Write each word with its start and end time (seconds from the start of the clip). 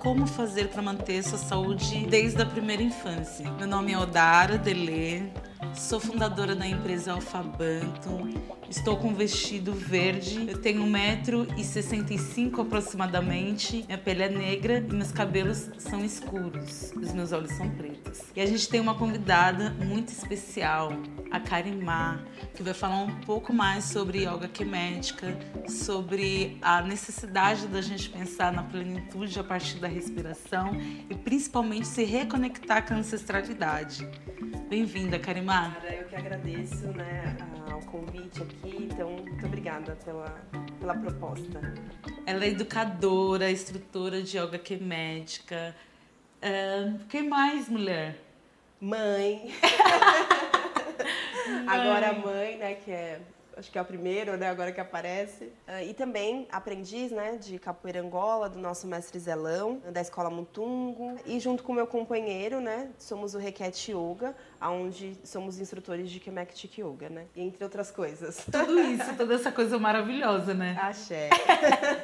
como 0.00 0.26
fazer 0.26 0.68
para 0.68 0.80
manter 0.80 1.22
sua 1.22 1.38
saúde 1.38 2.06
desde 2.06 2.40
a 2.40 2.46
primeira 2.46 2.82
infância. 2.82 3.50
Meu 3.52 3.66
nome 3.66 3.92
é 3.92 3.98
Odara 3.98 4.56
Delê, 4.56 5.24
Sou 5.74 6.00
fundadora 6.00 6.54
da 6.54 6.66
empresa 6.66 7.12
Alfabanto. 7.12 8.28
Estou 8.68 8.96
com 8.96 9.08
um 9.08 9.14
vestido 9.14 9.72
verde. 9.72 10.48
Eu 10.48 10.58
tenho 10.58 10.82
1,65m 10.84 12.60
aproximadamente. 12.60 13.84
Minha 13.86 13.98
pele 13.98 14.22
é 14.22 14.28
negra 14.28 14.78
e 14.78 14.92
meus 14.92 15.10
cabelos 15.10 15.70
são 15.78 16.04
escuros. 16.04 16.92
Os 16.94 17.12
meus 17.12 17.32
olhos 17.32 17.52
são 17.52 17.68
pretos. 17.70 18.20
E 18.34 18.40
a 18.40 18.46
gente 18.46 18.68
tem 18.68 18.80
uma 18.80 18.94
convidada 18.94 19.70
muito 19.70 20.08
especial, 20.08 20.92
a 21.30 21.40
Karimá, 21.40 22.20
que 22.54 22.62
vai 22.62 22.74
falar 22.74 23.02
um 23.02 23.20
pouco 23.22 23.52
mais 23.52 23.84
sobre 23.84 24.24
yoga 24.24 24.48
quemética, 24.48 25.36
sobre 25.68 26.58
a 26.62 26.80
necessidade 26.82 27.66
da 27.66 27.80
gente 27.80 28.08
pensar 28.08 28.52
na 28.52 28.62
plenitude 28.62 29.38
a 29.38 29.44
partir 29.44 29.78
da 29.78 29.88
respiração 29.88 30.76
e 31.08 31.14
principalmente 31.14 31.88
se 31.88 32.04
reconectar 32.04 32.86
com 32.86 32.94
a 32.94 32.98
ancestralidade. 32.98 34.08
Bem-vinda, 34.70 35.18
Karimá. 35.60 35.76
Eu 35.92 36.04
que 36.04 36.16
agradeço 36.16 36.86
né, 36.92 37.36
ao 37.70 37.80
convite 37.80 38.42
aqui, 38.42 38.88
então 38.90 39.10
muito 39.10 39.44
obrigada 39.44 39.96
pela, 40.04 40.40
pela 40.78 40.94
proposta. 40.94 41.60
Ela 42.24 42.44
é 42.44 42.48
educadora, 42.48 43.50
instrutora 43.50 44.22
de 44.22 44.38
yoga 44.38 44.58
quemética. 44.58 45.74
Uh, 46.42 46.98
quem 47.08 47.28
mais, 47.28 47.68
mulher? 47.68 48.16
Mãe. 48.80 49.52
mãe. 51.46 51.68
Agora 51.68 52.12
mãe, 52.14 52.56
né, 52.56 52.74
que 52.74 52.90
é 52.90 53.20
acho 53.60 53.70
que 53.70 53.78
é 53.78 53.82
o 53.82 53.84
primeiro, 53.84 54.36
né, 54.36 54.48
agora 54.48 54.72
que 54.72 54.80
aparece. 54.80 55.44
Uh, 55.44 55.84
e 55.88 55.94
também 55.94 56.48
aprendiz, 56.50 57.12
né, 57.12 57.36
de 57.36 57.58
capoeira 57.58 58.00
Angola, 58.00 58.48
do 58.48 58.58
nosso 58.58 58.86
mestre 58.86 59.18
Zelão, 59.18 59.80
da 59.92 60.00
escola 60.00 60.30
Mutungo. 60.30 61.16
E 61.26 61.38
junto 61.38 61.62
com 61.62 61.72
meu 61.72 61.86
companheiro, 61.86 62.60
né, 62.60 62.90
somos 62.98 63.34
o 63.34 63.38
Requete 63.38 63.92
Yoga, 63.92 64.34
onde 64.60 65.16
somos 65.22 65.60
instrutores 65.60 66.10
de 66.10 66.18
Kemek 66.18 66.68
Yoga, 66.80 67.08
né, 67.08 67.26
entre 67.36 67.62
outras 67.62 67.90
coisas. 67.90 68.44
Tudo 68.50 68.80
isso, 68.80 69.14
toda 69.16 69.34
essa 69.34 69.52
coisa 69.52 69.78
maravilhosa, 69.78 70.54
né? 70.54 70.76
Axé. 70.80 71.28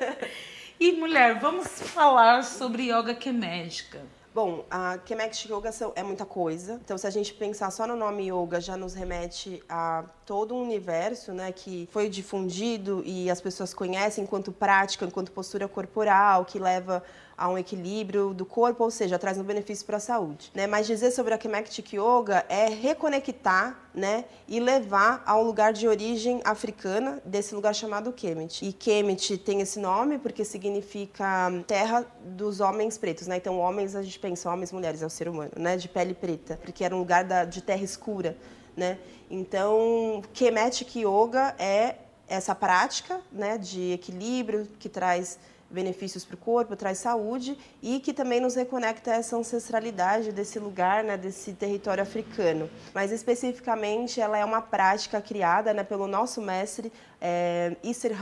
e 0.78 0.92
mulher, 0.92 1.38
vamos 1.38 1.66
falar 1.66 2.44
sobre 2.44 2.90
yoga 2.90 3.14
kemética. 3.14 4.00
Bom, 4.36 4.66
a 4.70 4.98
Kemek 4.98 5.50
Yoga 5.50 5.70
é 5.94 6.02
muita 6.02 6.26
coisa. 6.26 6.78
Então, 6.84 6.98
se 6.98 7.06
a 7.06 7.10
gente 7.10 7.32
pensar 7.32 7.70
só 7.70 7.86
no 7.86 7.96
nome 7.96 8.30
yoga, 8.30 8.60
já 8.60 8.76
nos 8.76 8.92
remete 8.92 9.62
a 9.66 10.04
todo 10.26 10.54
um 10.54 10.62
universo, 10.62 11.32
né, 11.32 11.50
que 11.52 11.88
foi 11.90 12.10
difundido 12.10 13.02
e 13.06 13.30
as 13.30 13.40
pessoas 13.40 13.72
conhecem 13.72 14.24
enquanto 14.24 14.52
prática, 14.52 15.06
enquanto 15.06 15.32
postura 15.32 15.66
corporal, 15.66 16.44
que 16.44 16.58
leva 16.58 17.02
a 17.36 17.48
um 17.48 17.58
equilíbrio 17.58 18.32
do 18.32 18.46
corpo, 18.46 18.84
ou 18.84 18.90
seja, 18.90 19.18
traz 19.18 19.36
um 19.38 19.42
benefício 19.42 19.84
para 19.84 19.98
a 19.98 20.00
saúde. 20.00 20.50
Né? 20.54 20.66
Mas 20.66 20.86
dizer 20.86 21.10
sobre 21.10 21.34
a 21.34 21.38
Kemetic 21.38 21.94
Yoga 21.94 22.46
é 22.48 22.68
reconectar 22.68 23.78
né, 23.94 24.24
e 24.48 24.58
levar 24.58 25.22
a 25.26 25.36
um 25.36 25.42
lugar 25.42 25.72
de 25.72 25.86
origem 25.86 26.40
africana, 26.44 27.20
desse 27.24 27.54
lugar 27.54 27.74
chamado 27.74 28.12
Kemet. 28.12 28.64
E 28.64 28.72
Kemet 28.72 29.36
tem 29.38 29.60
esse 29.60 29.78
nome 29.78 30.18
porque 30.18 30.44
significa 30.44 31.50
terra 31.66 32.06
dos 32.24 32.60
homens 32.60 32.96
pretos. 32.96 33.26
Né? 33.26 33.36
Então, 33.36 33.58
homens, 33.58 33.94
a 33.94 34.02
gente 34.02 34.18
pensa 34.18 34.50
homens, 34.50 34.72
mulheres, 34.72 35.02
é 35.02 35.06
o 35.06 35.10
ser 35.10 35.28
humano, 35.28 35.52
né? 35.56 35.76
de 35.76 35.88
pele 35.88 36.14
preta, 36.14 36.58
porque 36.62 36.84
era 36.84 36.94
um 36.94 36.98
lugar 36.98 37.24
da, 37.24 37.44
de 37.44 37.60
terra 37.60 37.82
escura. 37.82 38.36
Né? 38.74 38.98
Então, 39.30 40.22
Kemetic 40.32 40.96
Yoga 41.00 41.54
é 41.58 41.96
essa 42.28 42.54
prática 42.54 43.20
né, 43.30 43.56
de 43.56 43.92
equilíbrio 43.92 44.66
que 44.78 44.88
traz 44.88 45.38
benefícios 45.70 46.24
para 46.24 46.34
o 46.34 46.38
corpo, 46.38 46.76
traz 46.76 46.98
saúde 46.98 47.58
e 47.82 48.00
que 48.00 48.12
também 48.12 48.40
nos 48.40 48.54
reconecta 48.54 49.12
a 49.12 49.14
essa 49.14 49.36
ancestralidade 49.36 50.32
desse 50.32 50.58
lugar, 50.58 51.02
né, 51.04 51.16
desse 51.16 51.52
território 51.52 52.02
africano. 52.02 52.70
Mas 52.94 53.12
especificamente 53.12 54.20
ela 54.20 54.38
é 54.38 54.44
uma 54.44 54.62
prática 54.62 55.20
criada 55.20 55.72
né, 55.74 55.82
pelo 55.82 56.06
nosso 56.06 56.40
mestre 56.40 56.92
é, 57.20 57.76
Isser 57.82 58.12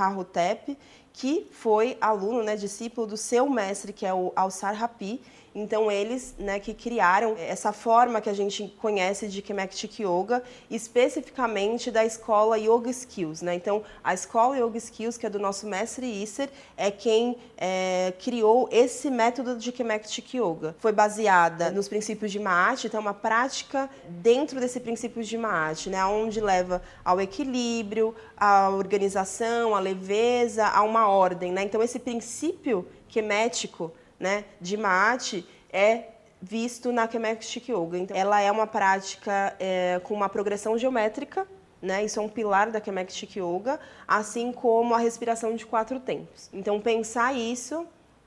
que 1.13 1.49
foi 1.53 1.97
aluno, 2.01 2.43
né, 2.43 2.57
discípulo 2.57 3.07
do 3.07 3.17
seu 3.17 3.49
mestre, 3.49 3.93
que 3.93 4.05
é 4.05 4.13
o 4.13 4.33
Alsar 4.35 4.75
Rapi, 4.75 5.23
então, 5.55 5.89
eles 5.89 6.35
né, 6.37 6.59
que 6.59 6.75
criaram 6.75 7.37
essa 7.39 7.73
forma 7.73 8.21
que 8.21 8.29
a 8.29 8.33
gente 8.33 8.75
conhece 8.81 9.29
de 9.29 9.41
Kemetic 9.41 10.01
Yoga, 10.01 10.43
especificamente 10.69 11.93
da 11.93 12.05
escola 12.05 12.59
Yoga 12.59 12.91
Skills. 12.91 13.41
Né? 13.41 13.55
Então, 13.55 13.85
a 14.03 14.13
escola 14.13 14.59
Yoga 14.59 14.77
Skills, 14.79 15.17
que 15.17 15.27
é 15.27 15.31
do 15.31 15.39
nosso 15.39 15.69
mestre 15.69 16.07
Isser, 16.07 16.49
é 16.77 16.91
quem 16.91 17.37
é, 17.57 18.13
criou 18.19 18.69
esse 18.73 19.09
método 19.09 19.57
de 19.57 19.71
Kemetic 19.71 20.35
Yoga. 20.35 20.75
Foi 20.81 20.91
baseada 20.91 21.71
nos 21.71 21.87
princípios 21.87 22.33
de 22.33 22.41
Maat, 22.41 22.89
então, 22.89 22.99
é 22.99 23.01
uma 23.01 23.15
prática 23.15 23.89
dentro 24.09 24.59
desse 24.59 24.81
princípio 24.81 25.23
de 25.23 25.39
Maat, 25.39 25.89
né? 25.89 26.05
onde 26.05 26.41
leva 26.41 26.83
ao 27.05 27.21
equilíbrio, 27.21 28.13
à 28.37 28.71
organização, 28.71 29.77
à 29.77 29.79
leveza, 29.79 30.67
a 30.67 30.83
uma 30.83 31.09
ordem. 31.09 31.53
Né? 31.53 31.63
Então, 31.63 31.81
esse 31.81 32.01
princípio 32.01 32.85
quemético 33.09 33.93
né, 34.19 34.45
de 34.61 34.77
mate 34.77 35.47
é 35.73 36.09
visto 36.41 36.93
na 36.93 37.09
Kemetic 37.09 37.69
Yoga. 37.69 37.99
Então, 37.99 38.17
ela 38.17 38.41
é 38.41 38.53
uma 38.53 38.67
prática 38.67 39.57
é, 39.59 40.01
com 40.05 40.15
uma 40.15 40.29
progressão 40.29 40.77
geométrica, 40.77 41.49
né? 41.81 42.05
Isso 42.05 42.19
é 42.19 42.23
um 42.23 42.29
pilar 42.29 42.71
da 42.71 42.81
Kemetic 42.81 43.37
Yoga, 43.37 43.81
assim 44.07 44.53
como 44.53 44.95
a 44.95 44.99
respiração 44.99 45.55
de 45.55 45.65
quatro 45.65 45.99
tempos. 46.01 46.51
Então, 46.53 46.81
pensar 46.81 47.35
isso 47.35 47.87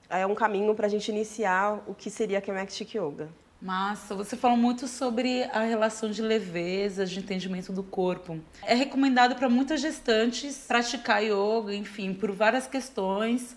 é 0.09 0.25
um 0.25 0.35
caminho 0.35 0.73
para 0.73 0.87
a 0.87 0.89
gente 0.89 1.09
iniciar 1.09 1.83
o 1.87 1.93
que 1.93 2.09
seria 2.09 2.39
a 2.39 2.41
Yoga. 2.97 3.29
Massa, 3.59 4.13
você 4.13 4.35
falou 4.35 4.55
muito 4.55 4.87
sobre 4.87 5.43
a 5.45 5.61
relação 5.61 6.11
de 6.11 6.21
leveza, 6.21 7.05
de 7.05 7.17
entendimento 7.17 7.73
do 7.73 7.81
corpo. 7.81 8.39
É 8.63 8.75
recomendado 8.75 9.35
para 9.35 9.49
muitas 9.49 9.81
gestantes 9.81 10.65
praticar 10.67 11.23
yoga, 11.23 11.73
enfim, 11.73 12.13
por 12.13 12.31
várias 12.31 12.67
questões 12.67 13.55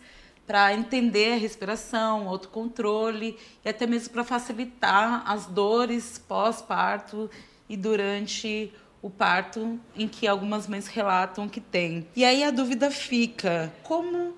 para 0.50 0.74
entender 0.74 1.34
a 1.34 1.36
respiração, 1.36 2.28
autocontrole 2.28 3.38
e 3.64 3.68
até 3.68 3.86
mesmo 3.86 4.12
para 4.12 4.24
facilitar 4.24 5.22
as 5.24 5.46
dores 5.46 6.18
pós-parto 6.18 7.30
e 7.68 7.76
durante 7.76 8.74
o 9.00 9.08
parto, 9.08 9.78
em 9.94 10.08
que 10.08 10.26
algumas 10.26 10.66
mães 10.66 10.88
relatam 10.88 11.48
que 11.48 11.60
tem. 11.60 12.08
E 12.16 12.24
aí 12.24 12.42
a 12.42 12.50
dúvida 12.50 12.90
fica: 12.90 13.72
como 13.84 14.34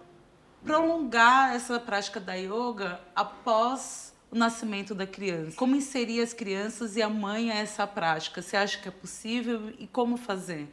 prolongar 0.63 1.57
essa 1.57 1.81
prática 1.81 2.21
da 2.21 2.35
yoga 2.35 3.01
após 3.17 4.13
o 4.31 4.37
nascimento 4.37 4.95
da 4.95 5.07
criança? 5.07 5.57
Como 5.57 5.75
inserir 5.75 6.21
as 6.21 6.35
crianças 6.35 6.95
e 6.95 7.01
a 7.01 7.09
mãe 7.09 7.51
a 7.51 7.55
essa 7.55 7.87
prática? 7.87 8.43
Você 8.43 8.55
acha 8.55 8.79
que 8.79 8.87
é 8.87 8.93
possível 8.93 9.73
e 9.79 9.87
como 9.87 10.19
fazer? 10.19 10.69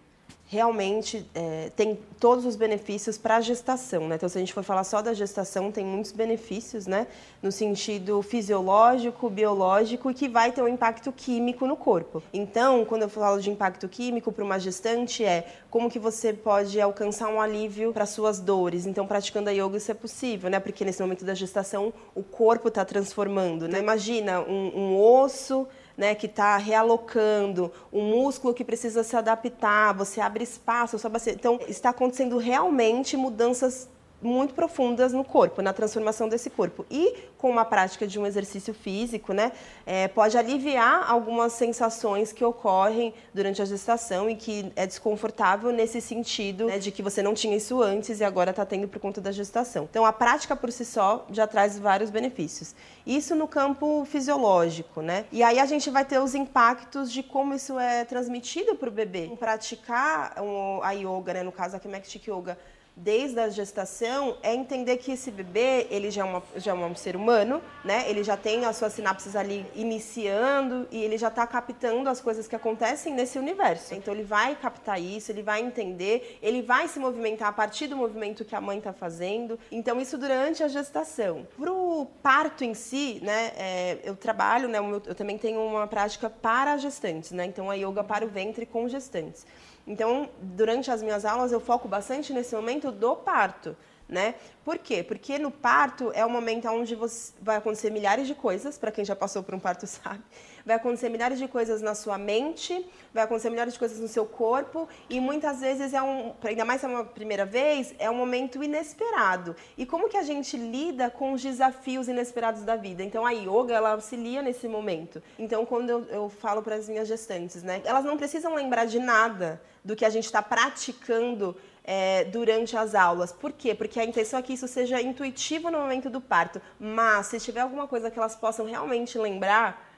Realmente 0.51 1.29
é, 1.35 1.71
tem 1.75 1.95
todos 2.19 2.43
os 2.43 2.55
benefícios 2.55 3.19
para 3.19 3.35
a 3.35 3.41
gestação. 3.41 4.07
Né? 4.07 4.15
Então, 4.15 4.27
se 4.27 4.35
a 4.35 4.41
gente 4.41 4.51
for 4.51 4.63
falar 4.63 4.83
só 4.83 4.99
da 4.99 5.13
gestação, 5.13 5.71
tem 5.71 5.85
muitos 5.85 6.11
benefícios, 6.11 6.87
né? 6.87 7.05
no 7.41 7.51
sentido 7.51 8.19
fisiológico, 8.23 9.29
biológico 9.29 10.09
e 10.09 10.13
que 10.13 10.27
vai 10.27 10.51
ter 10.51 10.63
um 10.63 10.67
impacto 10.67 11.11
químico 11.11 11.67
no 11.67 11.77
corpo. 11.77 12.23
Então, 12.33 12.83
quando 12.83 13.03
eu 13.03 13.09
falo 13.09 13.39
de 13.39 13.51
impacto 13.51 13.87
químico 13.87 14.31
para 14.31 14.43
uma 14.43 14.57
gestante, 14.57 15.23
é 15.23 15.45
como 15.69 15.87
que 15.87 15.99
você 15.99 16.33
pode 16.33 16.81
alcançar 16.81 17.29
um 17.29 17.39
alívio 17.39 17.93
para 17.93 18.07
suas 18.07 18.39
dores. 18.39 18.87
Então, 18.87 19.05
praticando 19.05 19.51
a 19.51 19.53
yoga, 19.53 19.77
isso 19.77 19.91
é 19.91 19.93
possível, 19.93 20.49
né? 20.49 20.59
porque 20.59 20.83
nesse 20.83 20.99
momento 20.99 21.23
da 21.23 21.35
gestação, 21.35 21.93
o 22.15 22.23
corpo 22.23 22.69
está 22.69 22.83
transformando. 22.83 23.67
Né? 23.67 23.77
Imagina 23.77 24.41
um, 24.41 24.71
um 24.75 24.99
osso 24.99 25.67
né, 25.99 26.15
que 26.15 26.27
está 26.27 26.55
realocando, 26.55 27.69
um 27.91 28.05
músculo 28.05 28.53
que 28.53 28.63
precisa 28.63 29.03
se 29.03 29.17
adaptar, 29.17 29.93
você 29.93 30.21
abre 30.21 30.45
espaço, 30.45 30.95
então 31.27 31.59
está 31.67 31.89
acontecendo 31.89 32.37
realmente 32.37 33.17
mudanças 33.17 33.89
muito 34.21 34.53
profundas 34.53 35.13
no 35.13 35.23
corpo, 35.23 35.61
na 35.61 35.73
transformação 35.73 36.27
desse 36.27 36.49
corpo. 36.49 36.85
E 36.89 37.15
com 37.37 37.49
uma 37.49 37.63
prática 37.63 38.05
de 38.05 38.19
um 38.19 38.25
exercício 38.25 38.73
físico, 38.73 39.31
né, 39.31 39.51
é, 39.85 40.07
pode 40.07 40.37
aliviar 40.37 41.09
algumas 41.09 41.53
sensações 41.53 42.33
que 42.33 42.43
ocorrem 42.43 43.13
durante 43.33 43.61
a 43.61 43.65
gestação 43.65 44.29
e 44.29 44.35
que 44.35 44.71
é 44.75 44.85
desconfortável 44.85 45.71
nesse 45.71 46.01
sentido 46.01 46.65
né, 46.65 46.77
de 46.77 46.91
que 46.91 47.01
você 47.01 47.23
não 47.23 47.33
tinha 47.33 47.55
isso 47.55 47.81
antes 47.81 48.19
e 48.19 48.23
agora 48.23 48.51
está 48.51 48.65
tendo 48.65 48.87
por 48.87 48.99
conta 48.99 49.21
da 49.21 49.31
gestação. 49.31 49.87
Então, 49.89 50.05
a 50.05 50.11
prática 50.11 50.55
por 50.55 50.71
si 50.71 50.83
só 50.83 51.25
já 51.31 51.47
traz 51.47 51.79
vários 51.79 52.09
benefícios. 52.09 52.75
Isso 53.05 53.35
no 53.35 53.47
campo 53.47 54.05
fisiológico, 54.05 55.01
né? 55.01 55.25
E 55.31 55.41
aí 55.41 55.59
a 55.59 55.65
gente 55.65 55.89
vai 55.89 56.05
ter 56.05 56.19
os 56.19 56.35
impactos 56.35 57.11
de 57.11 57.23
como 57.23 57.53
isso 57.53 57.79
é 57.79 58.03
transmitido 58.05 58.75
para 58.75 58.89
o 58.89 58.91
bebê. 58.91 59.31
Praticar 59.39 60.35
a 60.83 60.91
yoga, 60.91 61.33
né, 61.33 61.43
no 61.43 61.51
caso 61.51 61.75
a 61.75 61.79
Kinetic 61.79 62.27
Yoga, 62.27 62.57
desde 62.99 63.39
a 63.39 63.49
gestação 63.49 64.37
é 64.43 64.53
entender 64.53 64.97
que 64.97 65.11
esse 65.11 65.31
bebê, 65.31 65.87
ele 65.89 66.11
já 66.11 66.21
é, 66.21 66.25
uma, 66.25 66.43
já 66.55 66.71
é 66.71 66.75
um 66.75 66.95
ser 66.95 67.15
humano, 67.15 67.61
né? 67.83 68.09
Ele 68.09 68.23
já 68.23 68.35
tem 68.35 68.65
as 68.65 68.75
suas 68.75 68.93
sinapses 68.93 69.35
ali 69.35 69.65
iniciando 69.73 70.87
e 70.91 71.01
ele 71.01 71.17
já 71.17 71.29
está 71.29 71.47
captando 71.47 72.09
as 72.09 72.19
coisas 72.19 72.47
que 72.47 72.55
acontecem 72.55 73.13
nesse 73.13 73.39
universo. 73.39 73.93
Então 73.93 74.13
ele 74.13 74.23
vai 74.23 74.55
captar 74.55 75.01
isso, 75.01 75.31
ele 75.31 75.41
vai 75.41 75.61
entender, 75.61 76.37
ele 76.41 76.61
vai 76.61 76.87
se 76.87 76.99
movimentar 76.99 77.47
a 77.47 77.53
partir 77.53 77.87
do 77.87 77.95
movimento 77.95 78.43
que 78.43 78.55
a 78.55 78.61
mãe 78.61 78.77
está 78.77 78.91
fazendo. 78.91 79.57
Então 79.71 79.99
isso 79.99 80.17
durante 80.17 80.61
a 80.61 80.67
gestação. 80.67 81.47
Pro 81.57 82.07
parto 82.21 82.63
em 82.63 82.73
si, 82.73 83.19
né? 83.23 83.51
É, 83.57 83.99
eu 84.03 84.15
trabalho, 84.15 84.67
né? 84.67 84.79
Eu 84.79 85.15
também 85.15 85.37
tenho 85.37 85.61
uma 85.61 85.87
prática 85.87 86.29
para 86.29 86.75
gestantes, 86.77 87.31
né? 87.31 87.45
Então 87.45 87.69
a 87.69 87.75
yoga 87.75 88.03
para 88.03 88.25
o 88.25 88.27
ventre 88.27 88.65
com 88.65 88.87
gestantes. 88.89 89.45
Então, 89.89 90.29
durante 90.39 90.91
as 90.91 91.01
minhas 91.01 91.25
aulas, 91.25 91.51
eu 91.51 91.59
foco 91.59 91.87
bastante 91.87 92.31
nesse 92.31 92.55
momento 92.55 92.91
do 92.91 93.15
parto. 93.15 93.75
Né? 94.07 94.35
Por 94.63 94.77
quê? 94.77 95.03
Porque 95.03 95.37
no 95.37 95.51
parto 95.51 96.11
é 96.15 96.25
o 96.25 96.29
momento 96.29 96.67
onde 96.67 96.95
você, 96.95 97.31
vai 97.39 97.57
acontecer 97.57 97.91
milhares 97.91 98.25
de 98.25 98.33
coisas, 98.33 98.77
para 98.77 98.91
quem 98.91 99.05
já 99.05 99.15
passou 99.15 99.43
por 99.43 99.53
um 99.53 99.59
parto 99.59 99.85
sabe 99.87 100.23
vai 100.69 100.75
acontecer 100.75 101.09
milhares 101.09 101.39
de 101.39 101.47
coisas 101.47 101.81
na 101.81 101.95
sua 101.95 102.17
mente, 102.17 102.85
vai 103.13 103.23
acontecer 103.23 103.49
milhares 103.49 103.73
de 103.73 103.79
coisas 103.79 103.99
no 103.99 104.07
seu 104.07 104.23
corpo 104.25 104.87
e 105.09 105.19
muitas 105.19 105.61
vezes 105.61 105.93
é 105.93 106.01
um, 106.01 106.33
ainda 106.43 106.63
mais 106.63 106.79
se 106.79 106.85
é 106.85 106.89
uma 106.89 107.03
primeira 107.03 107.43
vez, 107.43 107.95
é 107.97 108.07
um 108.09 108.13
momento 108.13 108.63
inesperado. 108.63 109.55
E 109.75 109.83
como 109.83 110.07
que 110.07 110.15
a 110.17 110.21
gente 110.21 110.55
lida 110.57 111.09
com 111.09 111.33
os 111.33 111.41
desafios 111.41 112.07
inesperados 112.07 112.61
da 112.61 112.75
vida? 112.75 113.03
Então 113.03 113.25
a 113.25 113.31
yoga 113.31 113.73
ela 113.73 113.93
auxilia 113.93 114.43
nesse 114.43 114.67
momento. 114.67 115.23
Então 115.39 115.65
quando 115.65 115.89
eu, 115.89 116.03
eu 116.05 116.29
falo 116.29 116.61
para 116.61 116.75
as 116.75 116.87
minhas 116.87 117.07
gestantes, 117.07 117.63
né, 117.63 117.81
elas 117.83 118.05
não 118.05 118.15
precisam 118.15 118.53
lembrar 118.53 118.85
de 118.85 118.99
nada 118.99 119.59
do 119.89 119.95
que 119.95 120.05
a 120.05 120.09
gente 120.09 120.25
está 120.25 120.41
praticando 120.41 121.57
é, 121.83 122.23
durante 122.25 122.77
as 122.77 122.93
aulas. 122.93 123.31
Por 123.31 123.51
quê? 123.51 123.73
Porque 123.73 123.99
a 123.99 124.05
intenção 124.05 124.39
é 124.39 124.43
que 124.43 124.53
isso 124.53 124.67
seja 124.67 125.01
intuitivo 125.01 125.71
no 125.71 125.79
momento 125.79 126.11
do 126.11 126.21
parto. 126.21 126.61
Mas 126.79 127.25
se 127.25 127.39
tiver 127.39 127.61
alguma 127.61 127.87
coisa 127.87 128.11
que 128.11 128.19
elas 128.19 128.35
possam 128.35 128.67
realmente 128.67 129.17
lembrar, 129.17 129.89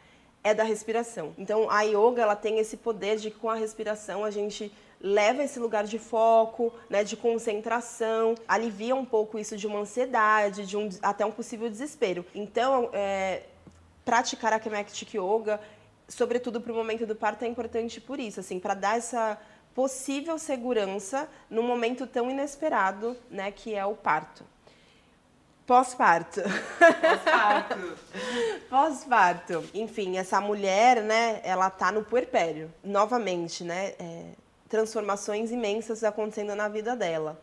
é 0.41 0.53
da 0.53 0.63
respiração. 0.63 1.35
Então 1.37 1.69
a 1.69 1.81
yoga 1.81 2.21
ela 2.21 2.37
tem 2.37 2.57
esse 2.57 2.77
poder 2.77 3.17
de 3.17 3.29
que 3.31 3.37
com 3.37 3.49
a 3.49 3.55
respiração 3.55 4.23
a 4.23 4.31
gente 4.31 4.71
leva 5.01 5.43
esse 5.43 5.59
lugar 5.59 5.83
de 5.83 5.99
foco, 5.99 6.71
né, 6.89 7.03
de 7.03 7.17
concentração, 7.17 8.35
alivia 8.47 8.95
um 8.95 9.03
pouco 9.03 9.37
isso 9.37 9.57
de 9.57 9.67
uma 9.67 9.79
ansiedade, 9.79 10.65
de 10.65 10.77
um, 10.77 10.87
até 11.01 11.25
um 11.25 11.31
possível 11.31 11.69
desespero. 11.69 12.23
Então, 12.33 12.89
é, 12.93 13.43
praticar 14.05 14.53
a 14.53 14.59
Kemaktic 14.59 15.15
Yoga, 15.15 15.59
sobretudo 16.07 16.61
para 16.61 16.71
o 16.71 16.75
momento 16.75 17.05
do 17.05 17.15
parto, 17.15 17.43
é 17.43 17.47
importante 17.47 17.99
por 17.99 18.19
isso, 18.19 18.39
assim, 18.39 18.59
para 18.59 18.73
dar 18.73 18.97
essa 18.97 19.37
possível 19.73 20.37
segurança 20.37 21.29
num 21.49 21.63
momento 21.63 22.05
tão 22.05 22.29
inesperado, 22.29 23.17
né, 23.29 23.51
que 23.51 23.73
é 23.73 23.85
o 23.85 23.95
parto. 23.95 24.43
Pós-parto. 25.65 26.41
Pós-parto. 26.41 27.97
Pós-parto. 28.69 29.69
Enfim, 29.73 30.17
essa 30.17 30.41
mulher, 30.41 31.01
né, 31.01 31.39
ela 31.43 31.69
tá 31.69 31.91
no 31.91 32.03
puerpério. 32.03 32.73
Novamente, 32.83 33.63
né, 33.63 33.93
é, 33.97 34.25
transformações 34.67 35.51
imensas 35.51 36.03
acontecendo 36.03 36.55
na 36.55 36.67
vida 36.67 36.95
dela. 36.95 37.39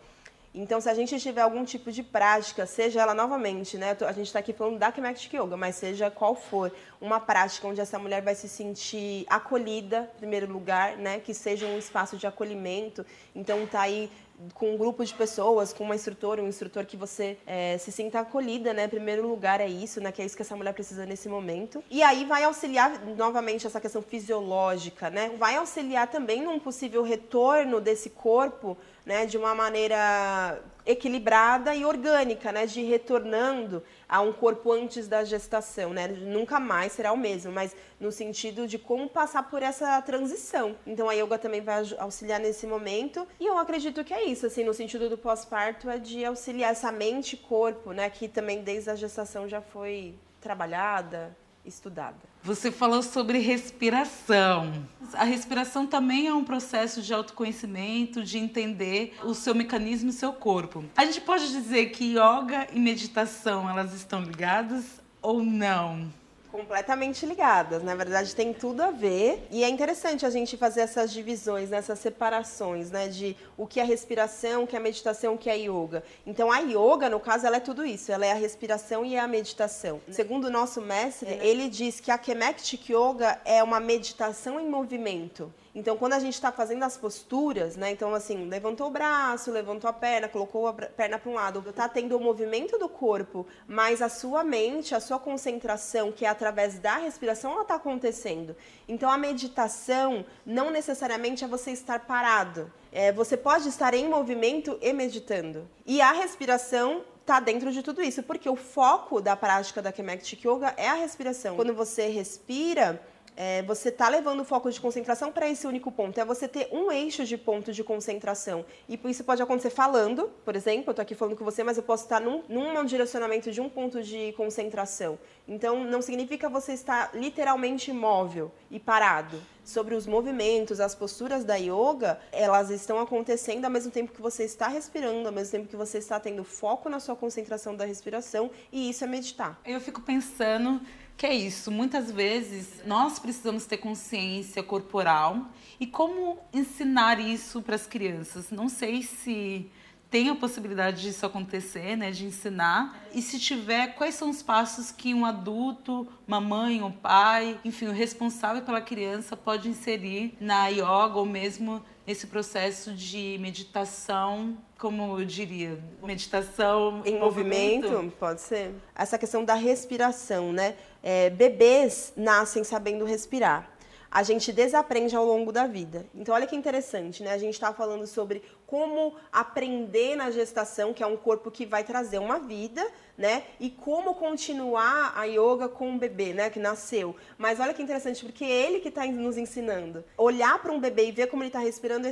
Então, 0.54 0.80
se 0.80 0.88
a 0.88 0.94
gente 0.94 1.18
tiver 1.20 1.42
algum 1.42 1.64
tipo 1.64 1.92
de 1.92 2.02
prática, 2.02 2.66
seja 2.66 3.00
ela 3.00 3.14
novamente, 3.14 3.76
né? 3.76 3.96
A 4.00 4.12
gente 4.12 4.26
está 4.26 4.38
aqui 4.38 4.52
falando 4.52 4.78
da 4.78 4.90
Kinetic 4.90 5.32
Yoga, 5.34 5.56
mas 5.56 5.76
seja 5.76 6.10
qual 6.10 6.34
for, 6.34 6.72
uma 7.00 7.20
prática 7.20 7.66
onde 7.68 7.80
essa 7.80 7.98
mulher 7.98 8.22
vai 8.22 8.34
se 8.34 8.48
sentir 8.48 9.24
acolhida, 9.28 10.10
em 10.16 10.18
primeiro 10.18 10.50
lugar, 10.50 10.96
né? 10.96 11.20
Que 11.20 11.34
seja 11.34 11.66
um 11.66 11.78
espaço 11.78 12.16
de 12.16 12.26
acolhimento. 12.26 13.04
Então, 13.34 13.66
tá 13.66 13.82
aí 13.82 14.10
com 14.54 14.74
um 14.74 14.76
grupo 14.76 15.04
de 15.04 15.12
pessoas, 15.14 15.72
com 15.72 15.84
uma 15.84 15.94
instrutora, 15.94 16.42
um 16.42 16.48
instrutor 16.48 16.86
que 16.86 16.96
você 16.96 17.36
é, 17.46 17.76
se 17.78 17.90
sinta 17.90 18.20
acolhida, 18.20 18.72
né? 18.72 18.84
Em 18.84 18.88
primeiro 18.88 19.26
lugar 19.26 19.60
é 19.60 19.66
isso, 19.66 20.00
né? 20.00 20.12
Que 20.12 20.22
é 20.22 20.24
isso 20.24 20.36
que 20.36 20.42
essa 20.42 20.54
mulher 20.54 20.72
precisa 20.72 21.04
nesse 21.04 21.28
momento. 21.28 21.82
E 21.90 22.02
aí 22.02 22.24
vai 22.24 22.44
auxiliar 22.44 23.04
novamente 23.16 23.66
essa 23.66 23.80
questão 23.80 24.00
fisiológica, 24.00 25.10
né? 25.10 25.30
Vai 25.38 25.56
auxiliar 25.56 26.06
também 26.06 26.42
num 26.42 26.58
possível 26.58 27.02
retorno 27.02 27.80
desse 27.80 28.10
corpo, 28.10 28.76
né? 29.08 29.24
De 29.24 29.38
uma 29.38 29.54
maneira 29.54 30.62
equilibrada 30.84 31.74
e 31.74 31.82
orgânica, 31.82 32.52
né? 32.52 32.66
De 32.66 32.82
retornando 32.82 33.82
a 34.06 34.20
um 34.20 34.34
corpo 34.34 34.70
antes 34.70 35.08
da 35.08 35.24
gestação, 35.24 35.94
né? 35.94 36.06
Nunca 36.06 36.60
mais 36.60 36.92
será 36.92 37.10
o 37.10 37.16
mesmo, 37.16 37.50
mas 37.50 37.74
no 37.98 38.12
sentido 38.12 38.68
de 38.68 38.78
como 38.78 39.08
passar 39.08 39.44
por 39.44 39.62
essa 39.62 40.00
transição. 40.02 40.76
Então 40.86 41.08
a 41.08 41.14
yoga 41.14 41.38
também 41.38 41.62
vai 41.62 41.82
auxiliar 41.98 42.38
nesse 42.38 42.66
momento. 42.66 43.26
E 43.40 43.46
eu 43.46 43.56
acredito 43.56 44.04
que 44.04 44.12
é 44.12 44.24
isso, 44.24 44.44
assim, 44.44 44.62
no 44.62 44.74
sentido 44.74 45.08
do 45.08 45.16
pós-parto 45.16 45.88
é 45.88 45.98
de 45.98 46.22
auxiliar 46.26 46.72
essa 46.72 46.92
mente 46.92 47.32
e 47.32 47.38
corpo, 47.38 47.92
né? 47.92 48.10
Que 48.10 48.28
também 48.28 48.62
desde 48.62 48.90
a 48.90 48.94
gestação 48.94 49.48
já 49.48 49.62
foi 49.62 50.14
trabalhada, 50.38 51.34
estudada. 51.64 52.28
Você 52.48 52.72
falou 52.72 53.02
sobre 53.02 53.40
respiração. 53.40 54.72
A 55.12 55.24
respiração 55.24 55.86
também 55.86 56.28
é 56.28 56.32
um 56.32 56.42
processo 56.42 57.02
de 57.02 57.12
autoconhecimento, 57.12 58.24
de 58.24 58.38
entender 58.38 59.14
o 59.22 59.34
seu 59.34 59.54
mecanismo 59.54 60.08
e 60.08 60.14
seu 60.14 60.32
corpo. 60.32 60.82
A 60.96 61.04
gente 61.04 61.20
pode 61.20 61.46
dizer 61.48 61.90
que 61.90 62.14
yoga 62.14 62.66
e 62.72 62.80
meditação 62.80 63.68
elas 63.68 63.92
estão 63.92 64.22
ligadas 64.22 64.98
ou 65.20 65.42
não? 65.42 66.10
Completamente 66.50 67.24
ligadas. 67.26 67.82
Na 67.82 67.94
verdade, 67.94 68.34
tem 68.34 68.52
tudo 68.52 68.82
a 68.82 68.90
ver. 68.90 69.46
E 69.50 69.64
é 69.64 69.68
interessante 69.68 70.26
a 70.26 70.30
gente 70.30 70.56
fazer 70.56 70.80
essas 70.80 71.12
divisões, 71.12 71.70
né, 71.70 71.78
essas 71.78 71.98
separações, 71.98 72.90
né? 72.90 73.08
De 73.08 73.36
o 73.56 73.66
que 73.66 73.80
é 73.80 73.84
respiração, 73.84 74.64
o 74.64 74.66
que 74.66 74.76
é 74.76 74.80
meditação, 74.80 75.34
o 75.34 75.38
que 75.38 75.50
é 75.50 75.56
yoga. 75.56 76.02
Então, 76.26 76.50
a 76.50 76.58
yoga, 76.58 77.08
no 77.08 77.20
caso, 77.20 77.46
ela 77.46 77.56
é 77.56 77.60
tudo 77.60 77.84
isso. 77.84 78.10
Ela 78.10 78.26
é 78.26 78.32
a 78.32 78.36
respiração 78.36 79.04
e 79.04 79.14
é 79.14 79.20
a 79.20 79.28
meditação. 79.28 80.00
Segundo 80.10 80.46
o 80.46 80.50
nosso 80.50 80.80
mestre, 80.80 81.30
ele 81.42 81.68
diz 81.68 82.00
que 82.00 82.10
a 82.10 82.18
Kemaktic 82.18 82.90
Yoga 82.90 83.38
é 83.44 83.62
uma 83.62 83.80
meditação 83.80 84.60
em 84.60 84.68
movimento. 84.68 85.52
Então, 85.78 85.96
quando 85.96 86.14
a 86.14 86.18
gente 86.18 86.34
está 86.34 86.50
fazendo 86.50 86.82
as 86.82 86.96
posturas, 86.96 87.76
né? 87.76 87.92
Então, 87.92 88.12
assim, 88.12 88.48
levantou 88.48 88.88
o 88.88 88.90
braço, 88.90 89.52
levantou 89.52 89.88
a 89.88 89.92
perna, 89.92 90.28
colocou 90.28 90.66
a 90.66 90.72
perna 90.72 91.20
para 91.20 91.30
um 91.30 91.34
lado, 91.34 91.64
está 91.70 91.88
tendo 91.88 92.16
o 92.16 92.20
movimento 92.20 92.76
do 92.76 92.88
corpo, 92.88 93.46
mas 93.68 94.02
a 94.02 94.08
sua 94.08 94.42
mente, 94.42 94.92
a 94.92 94.98
sua 94.98 95.20
concentração, 95.20 96.10
que 96.10 96.24
é 96.24 96.28
através 96.28 96.80
da 96.80 96.96
respiração, 96.96 97.52
ela 97.52 97.62
está 97.62 97.76
acontecendo. 97.76 98.56
Então, 98.88 99.08
a 99.08 99.16
meditação 99.16 100.26
não 100.44 100.68
necessariamente 100.72 101.44
é 101.44 101.46
você 101.46 101.70
estar 101.70 102.00
parado. 102.00 102.72
É, 102.90 103.12
você 103.12 103.36
pode 103.36 103.68
estar 103.68 103.94
em 103.94 104.08
movimento 104.08 104.76
e 104.82 104.92
meditando. 104.92 105.68
E 105.86 106.00
a 106.02 106.10
respiração 106.10 107.04
está 107.20 107.38
dentro 107.38 107.70
de 107.70 107.84
tudo 107.84 108.02
isso, 108.02 108.22
porque 108.24 108.48
o 108.48 108.56
foco 108.56 109.20
da 109.20 109.36
prática 109.36 109.80
da 109.80 109.92
Kemaktic 109.92 110.44
Yoga 110.44 110.74
é 110.76 110.88
a 110.88 110.94
respiração. 110.94 111.54
Quando 111.54 111.72
você 111.72 112.08
respira, 112.08 113.00
é, 113.40 113.62
você 113.62 113.88
está 113.88 114.08
levando 114.08 114.40
o 114.40 114.44
foco 114.44 114.68
de 114.68 114.80
concentração 114.80 115.30
para 115.30 115.48
esse 115.48 115.64
único 115.64 115.92
ponto. 115.92 116.18
É 116.18 116.24
você 116.24 116.48
ter 116.48 116.68
um 116.72 116.90
eixo 116.90 117.24
de 117.24 117.38
ponto 117.38 117.72
de 117.72 117.84
concentração. 117.84 118.64
E 118.88 118.98
isso 119.04 119.22
pode 119.22 119.40
acontecer 119.40 119.70
falando, 119.70 120.28
por 120.44 120.56
exemplo, 120.56 120.88
eu 120.88 120.90
estou 120.90 121.02
aqui 121.04 121.14
falando 121.14 121.36
com 121.36 121.44
você, 121.44 121.62
mas 121.62 121.76
eu 121.76 121.84
posso 121.84 122.02
estar 122.02 122.20
num, 122.20 122.42
num 122.48 122.84
direcionamento 122.84 123.52
de 123.52 123.60
um 123.60 123.68
ponto 123.68 124.02
de 124.02 124.32
concentração. 124.32 125.16
Então, 125.46 125.84
não 125.84 126.02
significa 126.02 126.48
você 126.48 126.72
estar 126.72 127.14
literalmente 127.14 127.92
imóvel 127.92 128.50
e 128.72 128.80
parado. 128.80 129.40
Sobre 129.64 129.94
os 129.94 130.04
movimentos, 130.06 130.80
as 130.80 130.94
posturas 130.96 131.44
da 131.44 131.54
yoga, 131.54 132.18
elas 132.32 132.70
estão 132.70 132.98
acontecendo 132.98 133.66
ao 133.66 133.70
mesmo 133.70 133.92
tempo 133.92 134.12
que 134.12 134.20
você 134.20 134.42
está 134.44 134.66
respirando, 134.66 135.28
ao 135.28 135.32
mesmo 135.32 135.52
tempo 135.52 135.68
que 135.68 135.76
você 135.76 135.98
está 135.98 136.18
tendo 136.18 136.42
foco 136.42 136.88
na 136.88 136.98
sua 136.98 137.14
concentração 137.14 137.76
da 137.76 137.84
respiração, 137.84 138.50
e 138.72 138.90
isso 138.90 139.04
é 139.04 139.06
meditar. 139.06 139.60
Eu 139.64 139.80
fico 139.80 140.00
pensando 140.00 140.80
que 141.18 141.26
é 141.26 141.34
isso. 141.34 141.72
Muitas 141.72 142.12
vezes 142.12 142.80
nós 142.86 143.18
precisamos 143.18 143.66
ter 143.66 143.78
consciência 143.78 144.62
corporal 144.62 145.48
e 145.80 145.86
como 145.86 146.38
ensinar 146.54 147.18
isso 147.18 147.60
para 147.60 147.74
as 147.74 147.86
crianças. 147.86 148.52
Não 148.52 148.68
sei 148.68 149.02
se 149.02 149.68
tem 150.08 150.30
a 150.30 150.34
possibilidade 150.36 151.02
disso 151.02 151.26
acontecer, 151.26 151.96
né, 151.96 152.12
de 152.12 152.24
ensinar. 152.24 153.04
E 153.12 153.20
se 153.20 153.38
tiver, 153.38 153.88
quais 153.88 154.14
são 154.14 154.30
os 154.30 154.42
passos 154.42 154.92
que 154.92 155.12
um 155.12 155.26
adulto, 155.26 156.06
uma 156.26 156.40
mãe, 156.40 156.80
um 156.82 156.92
pai, 156.92 157.60
enfim, 157.64 157.88
o 157.88 157.92
responsável 157.92 158.62
pela 158.62 158.80
criança 158.80 159.36
pode 159.36 159.68
inserir 159.68 160.34
na 160.40 160.68
yoga 160.68 161.16
ou 161.16 161.26
mesmo 161.26 161.82
nesse 162.06 162.26
processo 162.26 162.94
de 162.94 163.36
meditação, 163.38 164.56
como 164.78 165.20
eu 165.20 165.26
diria, 165.26 165.78
meditação 166.02 167.02
em, 167.04 167.18
movimento? 167.18 167.90
movimento? 167.90 168.16
Pode 168.18 168.40
ser. 168.40 168.74
Essa 168.94 169.18
questão 169.18 169.44
da 169.44 169.52
respiração, 169.52 170.50
né? 170.50 170.74
É, 171.02 171.30
bebês 171.30 172.12
nascem 172.16 172.64
sabendo 172.64 173.04
respirar. 173.04 173.70
a 174.10 174.22
gente 174.22 174.52
desaprende 174.52 175.14
ao 175.14 175.24
longo 175.24 175.52
da 175.52 175.66
vida. 175.66 176.06
Então, 176.14 176.34
olha 176.34 176.46
que 176.46 176.56
interessante, 176.56 177.22
né? 177.22 177.32
A 177.32 177.38
gente 177.38 177.54
está 177.54 177.72
falando 177.74 178.06
sobre 178.06 178.42
como 178.66 179.14
aprender 179.30 180.16
na 180.16 180.30
gestação, 180.30 180.94
que 180.94 181.02
é 181.02 181.06
um 181.06 181.16
corpo 181.16 181.50
que 181.50 181.66
vai 181.66 181.84
trazer 181.84 182.18
uma 182.18 182.38
vida, 182.38 182.86
né? 183.18 183.44
E 183.60 183.68
como 183.68 184.14
continuar 184.14 185.12
a 185.14 185.24
yoga 185.24 185.68
com 185.68 185.94
o 185.94 185.98
bebê, 185.98 186.32
né? 186.32 186.48
Que 186.48 186.58
nasceu. 186.58 187.14
Mas 187.36 187.60
olha 187.60 187.74
que 187.74 187.82
interessante, 187.82 188.24
porque 188.24 188.44
é 188.44 188.66
ele 188.66 188.80
que 188.80 188.88
está 188.88 189.04
nos 189.06 189.36
ensinando. 189.36 190.02
Olhar 190.16 190.58
para 190.60 190.72
um 190.72 190.80
bebê 190.80 191.08
e 191.08 191.12
ver 191.12 191.26
como 191.26 191.42
ele 191.42 191.48
está 191.50 191.58
respirando, 191.58 192.06
é, 192.06 192.10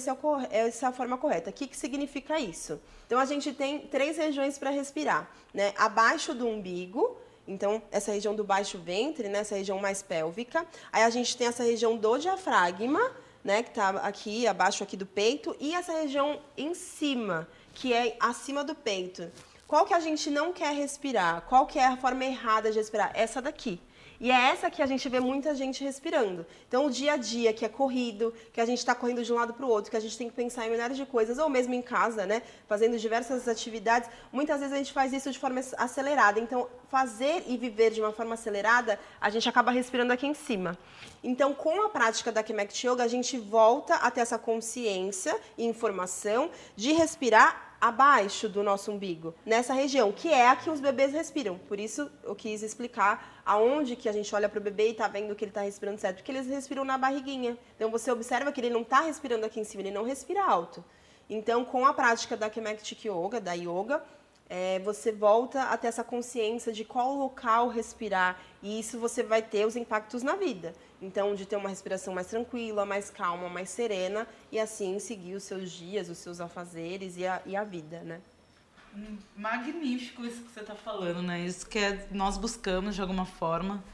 essa 0.51 0.87
é 0.87 0.89
a 0.89 0.93
forma 0.93 1.17
correta. 1.17 1.49
O 1.49 1.53
que, 1.53 1.67
que 1.67 1.77
significa 1.77 2.39
isso? 2.39 2.79
Então, 3.07 3.19
a 3.19 3.25
gente 3.25 3.55
tem 3.55 3.81
três 3.81 4.19
regiões 4.19 4.59
para 4.59 4.69
respirar, 4.69 5.31
né? 5.55 5.73
Abaixo 5.79 6.35
do 6.35 6.47
umbigo, 6.47 7.17
então, 7.47 7.83
essa 7.91 8.13
região 8.13 8.35
do 8.35 8.43
baixo 8.43 8.79
ventre, 8.79 9.29
né, 9.29 9.41
essa 9.41 9.55
região 9.55 9.79
mais 9.79 10.03
pélvica. 10.03 10.67
Aí 10.93 11.03
a 11.03 11.11
gente 11.11 11.37
tem 11.37 11.47
essa 11.47 11.63
região 11.63 11.97
do 11.97 12.19
diafragma, 12.19 13.13
né, 13.45 13.63
que 13.63 13.69
está 13.71 13.91
aqui, 13.91 14.47
abaixo 14.47 14.83
aqui 14.83 14.97
do 14.97 15.07
peito, 15.07 15.57
e 15.61 15.75
essa 15.75 15.93
região 15.93 16.41
em 16.57 16.75
cima, 16.75 17.49
que 17.75 17.93
é 17.93 18.17
acima 18.19 18.65
do 18.65 18.75
peito. 18.75 19.31
Qual 19.67 19.85
que 19.85 19.95
a 19.95 20.01
gente 20.01 20.31
não 20.31 20.53
quer 20.53 20.75
respirar? 20.75 21.43
Qual 21.49 21.67
que 21.67 21.79
é 21.79 21.87
a 21.87 21.97
forma 21.97 22.25
errada 22.25 22.71
de 22.71 22.79
respirar? 22.79 23.11
Essa 23.15 23.43
daqui. 23.43 23.81
E 24.21 24.31
é 24.31 24.51
essa 24.51 24.71
que 24.71 24.83
a 24.83 24.87
gente 24.87 25.09
vê 25.09 25.21
muita 25.21 25.55
gente 25.55 25.85
respirando. 25.85 26.47
Então, 26.69 26.87
o 26.87 26.91
dia 26.91 27.13
a 27.13 27.17
dia 27.17 27.53
que 27.53 27.65
é 27.65 27.69
corrido, 27.69 28.33
que 28.53 28.61
a 28.61 28.65
gente 28.65 28.79
está 28.79 28.95
correndo 28.95 29.23
de 29.23 29.33
um 29.33 29.37
lado 29.37 29.55
para 29.55 29.67
o 29.67 29.69
outro, 29.69 29.91
que 29.91 29.97
a 29.97 30.01
gente 30.01 30.17
tem 30.17 30.29
que 30.29 30.35
pensar 30.35 30.67
em 30.67 30.71
milhares 30.71 30.97
de 30.97 31.05
coisas, 31.05 31.39
ou 31.39 31.49
mesmo 31.49 31.75
em 31.75 31.83
casa, 31.83 32.27
né? 32.27 32.43
Fazendo 32.67 32.99
diversas 32.99 33.47
atividades, 33.49 34.09
muitas 34.33 34.61
vezes 34.61 34.73
a 34.75 34.79
gente 34.79 34.93
faz 34.93 35.13
isso 35.13 35.31
de 35.31 35.39
forma 35.39 35.61
acelerada. 35.77 36.41
Então, 36.41 36.69
fazer 36.89 37.45
e 37.47 37.57
viver 37.57 37.91
de 37.91 38.01
uma 38.01 38.13
forma 38.13 38.35
acelerada, 38.35 38.99
a 39.21 39.29
gente 39.31 39.49
acaba 39.49 39.71
respirando 39.71 40.13
aqui 40.13 40.27
em 40.27 40.35
cima. 40.35 40.79
Então, 41.23 41.53
com 41.53 41.83
a 41.85 41.89
prática 41.89 42.31
da 42.33 42.43
Kemek 42.43 42.87
Yoga, 42.87 43.05
a 43.05 43.09
gente 43.09 43.37
volta 43.39 43.97
a 43.97 44.11
ter 44.11 44.21
essa 44.21 44.39
consciência 44.39 45.39
e 45.59 45.65
informação 45.65 46.51
de 46.75 46.93
respirar 46.93 47.67
abaixo 47.81 48.49
do 48.49 48.63
nosso 48.63 48.91
umbigo, 48.91 49.35
nessa 49.45 49.75
região, 49.75 50.11
que 50.11 50.29
é 50.29 50.49
a 50.49 50.57
que 50.57 50.71
os 50.71 50.81
bebês 50.81 51.13
respiram. 51.13 51.59
Por 51.69 51.79
isso 51.79 52.11
eu 52.25 52.35
quis 52.35 52.63
explicar 52.63 53.36
aonde 53.47 53.95
que 53.95 54.09
a 54.09 54.13
gente 54.13 54.35
olha 54.35 54.49
para 54.49 54.59
o 54.59 54.63
bebê 54.63 54.89
e 54.89 54.91
está 54.91 55.07
vendo 55.07 55.35
que 55.37 55.45
ele 55.45 55.51
está 55.51 55.61
respirando 55.61 55.99
certo, 55.99 56.17
porque 56.17 56.33
eles 56.33 56.49
respiram 56.49 56.85
na 56.85 56.99
barriguinha. 56.99 57.57
Então 57.77 57.89
você 57.91 58.11
observa 58.11 58.51
que 58.51 58.61
ele 58.61 58.71
não 58.71 58.83
está 58.83 59.01
respirando 59.03 59.47
aqui 59.47 59.61
em 59.61 59.65
cima, 59.65 59.85
ele 59.85 59.93
não 59.93 60.05
respira 60.05 60.45
alto. 60.45 60.85
Então, 61.31 61.65
com 61.65 61.87
a 61.87 61.95
prática 61.95 62.37
da 62.37 62.51
Kemaktik 62.51 63.09
Yoga, 63.09 63.41
da 63.41 63.53
yoga, 63.53 64.03
é, 64.49 64.79
você 64.81 65.11
volta 65.11 65.65
a 65.65 65.77
ter 65.77 65.89
essa 65.89 66.05
consciência 66.05 66.73
de 66.73 66.85
qual 66.85 67.15
local 67.15 67.69
respirar 67.69 68.41
e 68.63 68.79
isso 68.79 68.99
você 68.99 69.23
vai 69.23 69.43
ter 69.43 69.67
os 69.67 69.75
impactos 69.75 70.23
na 70.23 70.37
vida. 70.37 70.73
Então, 71.03 71.35
de 71.35 71.45
ter 71.45 71.57
uma 71.57 71.69
respiração 71.69 72.15
mais 72.15 72.29
tranquila, 72.29 72.87
mais 72.87 73.11
calma, 73.11 73.49
mais 73.49 73.71
serena 73.71 74.27
e 74.53 74.59
assim 74.59 74.99
seguir 74.99 75.35
os 75.35 75.43
seus 75.43 75.71
dias, 75.71 76.09
os 76.09 76.19
seus 76.19 76.41
afazeres 76.41 77.17
e 77.17 77.27
a, 77.27 77.43
e 77.45 77.57
a 77.57 77.65
vida, 77.65 78.01
né? 78.01 78.21
Magnífico 79.37 80.25
isso 80.25 80.43
que 80.43 80.53
você 80.53 80.61
está 80.61 80.75
falando, 80.75 81.23
né? 81.23 81.45
Isso 81.45 81.69
que 81.69 81.79
é, 81.79 82.09
nós 82.11 82.39
buscamos 82.39 82.95
de 82.95 83.03
alguma 83.03 83.27
forma 83.27 83.85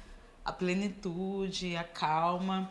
a 0.45 0.53
plenitude, 0.53 1.77
a 1.77 1.85
calma. 1.85 2.71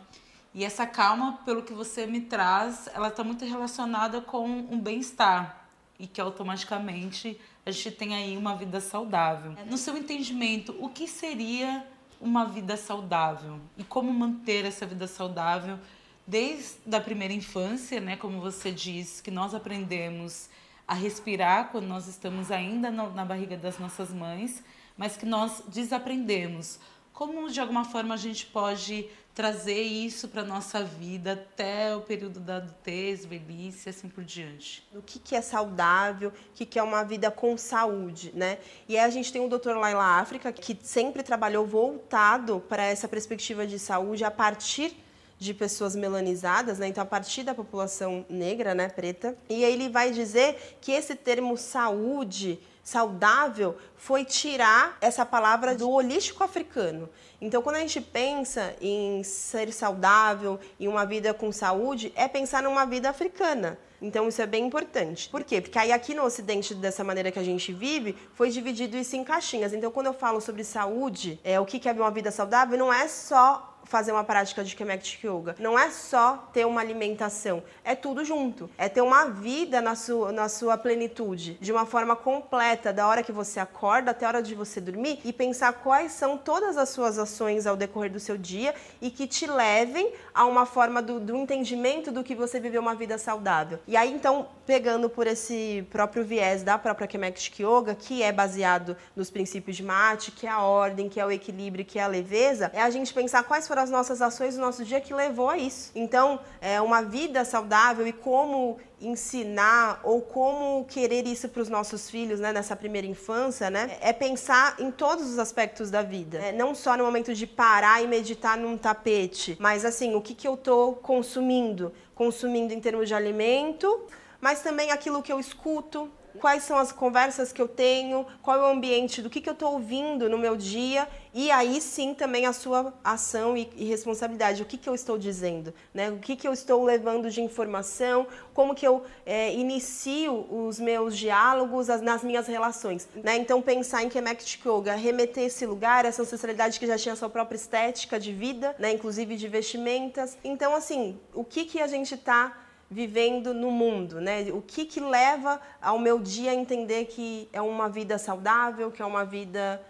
E 0.54 0.64
essa 0.64 0.86
calma, 0.86 1.38
pelo 1.44 1.62
que 1.62 1.72
você 1.72 2.06
me 2.06 2.20
traz, 2.20 2.88
ela 2.94 3.08
está 3.08 3.24
muito 3.24 3.44
relacionada 3.44 4.20
com 4.20 4.46
um 4.46 4.78
bem-estar 4.78 5.68
e 5.98 6.06
que 6.06 6.20
automaticamente 6.20 7.40
a 7.64 7.70
gente 7.70 7.90
tem 7.92 8.14
aí 8.14 8.36
uma 8.36 8.56
vida 8.56 8.80
saudável. 8.80 9.54
No 9.66 9.78
seu 9.78 9.96
entendimento, 9.96 10.76
o 10.80 10.88
que 10.88 11.06
seria 11.06 11.86
uma 12.20 12.44
vida 12.44 12.76
saudável 12.76 13.60
e 13.76 13.84
como 13.84 14.12
manter 14.12 14.64
essa 14.64 14.86
vida 14.86 15.06
saudável 15.06 15.78
desde 16.26 16.94
a 16.94 17.00
primeira 17.00 17.34
infância, 17.34 18.00
né? 18.00 18.16
Como 18.16 18.40
você 18.40 18.70
diz, 18.70 19.20
que 19.20 19.30
nós 19.30 19.54
aprendemos 19.54 20.48
a 20.86 20.94
respirar 20.94 21.70
quando 21.70 21.86
nós 21.86 22.06
estamos 22.08 22.50
ainda 22.50 22.90
na 22.90 23.24
barriga 23.24 23.56
das 23.56 23.78
nossas 23.78 24.12
mães, 24.12 24.62
mas 24.96 25.16
que 25.16 25.26
nós 25.26 25.62
desaprendemos. 25.68 26.78
Como 27.12 27.50
de 27.50 27.60
alguma 27.60 27.84
forma 27.84 28.14
a 28.14 28.16
gente 28.16 28.46
pode 28.46 29.08
trazer 29.34 29.80
isso 29.80 30.28
para 30.28 30.44
nossa 30.44 30.84
vida 30.84 31.32
até 31.32 31.96
o 31.96 32.00
período 32.00 32.38
da 32.38 32.56
adultez, 32.56 33.24
velhice, 33.24 33.88
assim 33.88 34.08
por 34.08 34.24
diante. 34.24 34.86
O 34.94 35.00
que, 35.00 35.18
que 35.18 35.34
é 35.34 35.40
saudável, 35.40 36.30
o 36.30 36.32
que, 36.54 36.66
que 36.66 36.78
é 36.78 36.82
uma 36.82 37.02
vida 37.02 37.30
com 37.30 37.56
saúde, 37.56 38.30
né? 38.34 38.58
E 38.88 38.96
aí 38.98 39.04
a 39.04 39.10
gente 39.10 39.32
tem 39.32 39.42
o 39.44 39.48
Dr. 39.48 39.76
Laila 39.76 40.20
África, 40.20 40.52
que 40.52 40.76
sempre 40.82 41.22
trabalhou 41.22 41.66
voltado 41.66 42.60
para 42.68 42.84
essa 42.84 43.08
perspectiva 43.08 43.66
de 43.66 43.78
saúde 43.78 44.24
a 44.24 44.30
partir 44.30 44.94
de 45.42 45.52
pessoas 45.52 45.96
melanizadas, 45.96 46.78
né? 46.78 46.86
Então, 46.86 47.02
a 47.02 47.06
partir 47.06 47.42
da 47.42 47.54
população 47.54 48.24
negra, 48.28 48.74
né, 48.74 48.88
preta. 48.88 49.36
E 49.48 49.64
aí 49.64 49.72
ele 49.72 49.88
vai 49.88 50.10
dizer 50.10 50.76
que 50.80 50.92
esse 50.92 51.14
termo 51.14 51.56
saúde 51.56 52.60
saudável 52.82 53.76
foi 53.96 54.24
tirar 54.24 54.96
essa 55.00 55.24
palavra 55.24 55.74
do 55.74 55.88
holístico 55.88 56.42
africano. 56.42 57.08
Então, 57.40 57.62
quando 57.62 57.76
a 57.76 57.80
gente 57.80 58.00
pensa 58.00 58.74
em 58.80 59.22
ser 59.22 59.72
saudável, 59.72 60.58
em 60.78 60.88
uma 60.88 61.04
vida 61.04 61.32
com 61.32 61.50
saúde, 61.52 62.12
é 62.16 62.26
pensar 62.28 62.62
numa 62.62 62.84
vida 62.84 63.10
africana. 63.10 63.78
Então, 64.00 64.28
isso 64.28 64.42
é 64.42 64.46
bem 64.46 64.66
importante. 64.66 65.28
Por 65.28 65.44
quê? 65.44 65.60
Porque 65.60 65.78
aí 65.78 65.92
aqui 65.92 66.12
no 66.12 66.24
Ocidente, 66.24 66.74
dessa 66.74 67.04
maneira 67.04 67.30
que 67.30 67.38
a 67.38 67.44
gente 67.44 67.72
vive, 67.72 68.16
foi 68.34 68.50
dividido 68.50 68.96
isso 68.96 69.14
em 69.14 69.22
caixinhas. 69.22 69.72
Então, 69.72 69.92
quando 69.92 70.06
eu 70.06 70.12
falo 70.12 70.40
sobre 70.40 70.64
saúde, 70.64 71.40
é, 71.44 71.60
o 71.60 71.64
que 71.64 71.88
é 71.88 71.92
uma 71.92 72.10
vida 72.10 72.32
saudável, 72.32 72.76
não 72.76 72.92
é 72.92 73.06
só 73.06 73.71
fazer 73.84 74.12
uma 74.12 74.24
prática 74.24 74.64
de 74.64 74.74
Kemetic 74.74 75.24
Yoga. 75.24 75.56
Não 75.58 75.78
é 75.78 75.90
só 75.90 76.48
ter 76.52 76.66
uma 76.66 76.80
alimentação, 76.80 77.62
é 77.84 77.94
tudo 77.94 78.24
junto. 78.24 78.70
É 78.78 78.88
ter 78.88 79.00
uma 79.00 79.26
vida 79.26 79.80
na 79.80 79.94
sua, 79.94 80.32
na 80.32 80.48
sua 80.48 80.78
plenitude, 80.78 81.58
de 81.60 81.72
uma 81.72 81.86
forma 81.86 82.16
completa, 82.16 82.92
da 82.92 83.06
hora 83.06 83.22
que 83.22 83.32
você 83.32 83.60
acorda 83.60 84.10
até 84.10 84.24
a 84.24 84.28
hora 84.28 84.42
de 84.42 84.54
você 84.54 84.80
dormir 84.80 85.20
e 85.24 85.32
pensar 85.32 85.72
quais 85.74 86.12
são 86.12 86.38
todas 86.38 86.76
as 86.76 86.88
suas 86.88 87.18
ações 87.18 87.66
ao 87.66 87.76
decorrer 87.76 88.10
do 88.10 88.20
seu 88.20 88.36
dia 88.36 88.74
e 89.00 89.10
que 89.10 89.26
te 89.26 89.46
levem 89.46 90.12
a 90.34 90.46
uma 90.46 90.66
forma 90.66 91.02
do, 91.02 91.20
do 91.20 91.36
entendimento 91.36 92.10
do 92.10 92.24
que 92.24 92.34
você 92.34 92.58
viveu 92.58 92.80
uma 92.80 92.94
vida 92.94 93.18
saudável. 93.18 93.78
E 93.86 93.96
aí, 93.96 94.12
então, 94.12 94.48
pegando 94.66 95.08
por 95.08 95.26
esse 95.26 95.86
próprio 95.90 96.24
viés 96.24 96.62
da 96.62 96.78
própria 96.78 97.06
Kemetic 97.06 97.62
Yoga, 97.62 97.94
que 97.94 98.22
é 98.22 98.32
baseado 98.32 98.96
nos 99.14 99.30
princípios 99.30 99.76
de 99.76 99.82
Mate, 99.82 100.30
que 100.30 100.46
é 100.46 100.50
a 100.50 100.60
ordem, 100.60 101.08
que 101.08 101.20
é 101.20 101.26
o 101.26 101.30
equilíbrio, 101.30 101.84
que 101.84 101.98
é 101.98 102.02
a 102.02 102.06
leveza, 102.06 102.70
é 102.74 102.80
a 102.80 102.90
gente 102.90 103.12
pensar 103.12 103.42
quais 103.44 103.66
foram 103.66 103.82
as 103.82 103.90
nossas 103.90 104.22
ações 104.22 104.54
do 104.54 104.60
nosso 104.60 104.84
dia 104.84 105.00
que 105.00 105.12
levou 105.12 105.48
a 105.48 105.58
isso. 105.58 105.90
Então, 105.94 106.40
é 106.60 106.80
uma 106.80 107.02
vida 107.02 107.44
saudável 107.44 108.06
e 108.06 108.12
como 108.12 108.78
ensinar 109.02 110.00
ou 110.04 110.22
como 110.22 110.84
querer 110.84 111.26
isso 111.26 111.48
para 111.48 111.60
os 111.60 111.68
nossos 111.68 112.08
filhos, 112.08 112.38
né, 112.38 112.52
nessa 112.52 112.76
primeira 112.76 113.06
infância, 113.06 113.68
né, 113.68 113.98
é 114.00 114.12
pensar 114.12 114.76
em 114.78 114.90
todos 114.90 115.28
os 115.28 115.38
aspectos 115.38 115.90
da 115.90 116.02
vida, 116.02 116.38
é, 116.38 116.52
não 116.52 116.74
só 116.74 116.96
no 116.96 117.04
momento 117.04 117.34
de 117.34 117.46
parar 117.46 118.02
e 118.02 118.06
meditar 118.06 118.56
num 118.56 118.78
tapete, 118.78 119.56
mas 119.58 119.84
assim, 119.84 120.14
o 120.14 120.20
que, 120.20 120.34
que 120.34 120.46
eu 120.46 120.54
estou 120.54 120.94
consumindo, 120.94 121.92
consumindo 122.14 122.72
em 122.72 122.80
termos 122.80 123.08
de 123.08 123.14
alimento, 123.14 124.06
mas 124.42 124.60
também 124.60 124.90
aquilo 124.90 125.22
que 125.22 125.32
eu 125.32 125.38
escuto, 125.38 126.10
quais 126.40 126.64
são 126.64 126.76
as 126.76 126.90
conversas 126.90 127.52
que 127.52 127.62
eu 127.62 127.68
tenho, 127.68 128.26
qual 128.42 128.58
é 128.58 128.62
o 128.62 128.72
ambiente, 128.72 129.22
do 129.22 129.30
que, 129.30 129.40
que 129.40 129.48
eu 129.48 129.52
estou 129.52 129.74
ouvindo 129.74 130.28
no 130.28 130.36
meu 130.36 130.56
dia, 130.56 131.08
e 131.32 131.48
aí 131.48 131.80
sim 131.80 132.12
também 132.12 132.44
a 132.44 132.52
sua 132.52 132.92
ação 133.04 133.56
e, 133.56 133.70
e 133.76 133.84
responsabilidade. 133.84 134.60
O 134.60 134.66
que, 134.66 134.76
que 134.76 134.88
eu 134.88 134.96
estou 134.96 135.16
dizendo, 135.16 135.72
né? 135.94 136.10
o 136.10 136.18
que, 136.18 136.34
que 136.34 136.48
eu 136.48 136.52
estou 136.52 136.82
levando 136.82 137.30
de 137.30 137.40
informação, 137.40 138.26
como 138.52 138.74
que 138.74 138.84
eu 138.84 139.04
é, 139.24 139.52
inicio 139.54 140.44
os 140.50 140.80
meus 140.80 141.16
diálogos 141.16 141.88
as, 141.88 142.00
nas 142.00 142.24
minhas 142.24 142.48
relações. 142.48 143.08
Né? 143.14 143.36
Então, 143.36 143.62
pensar 143.62 144.02
em 144.02 144.08
Kemek 144.08 144.44
Yoga, 144.66 144.94
remeter 144.94 145.44
esse 145.44 145.64
lugar, 145.64 146.04
essa 146.04 146.22
ancestralidade 146.22 146.80
que 146.80 146.86
já 146.88 146.98
tinha 146.98 147.14
sua 147.14 147.30
própria 147.30 147.56
estética 147.56 148.18
de 148.18 148.32
vida, 148.32 148.74
né? 148.76 148.92
inclusive 148.92 149.36
de 149.36 149.46
vestimentas. 149.46 150.36
Então, 150.42 150.74
assim, 150.74 151.20
o 151.32 151.44
que, 151.44 151.64
que 151.64 151.80
a 151.80 151.86
gente 151.86 152.14
está 152.14 152.56
vivendo 152.92 153.54
no 153.54 153.70
mundo, 153.70 154.20
né? 154.20 154.50
O 154.52 154.60
que 154.60 154.84
que 154.84 155.00
leva 155.00 155.60
ao 155.80 155.98
meu 155.98 156.18
dia 156.18 156.50
a 156.50 156.54
entender 156.54 157.06
que 157.06 157.48
é 157.52 157.60
uma 157.60 157.88
vida 157.88 158.18
saudável, 158.18 158.92
que 158.92 159.00
é 159.00 159.06
uma 159.06 159.24
vida 159.24 159.80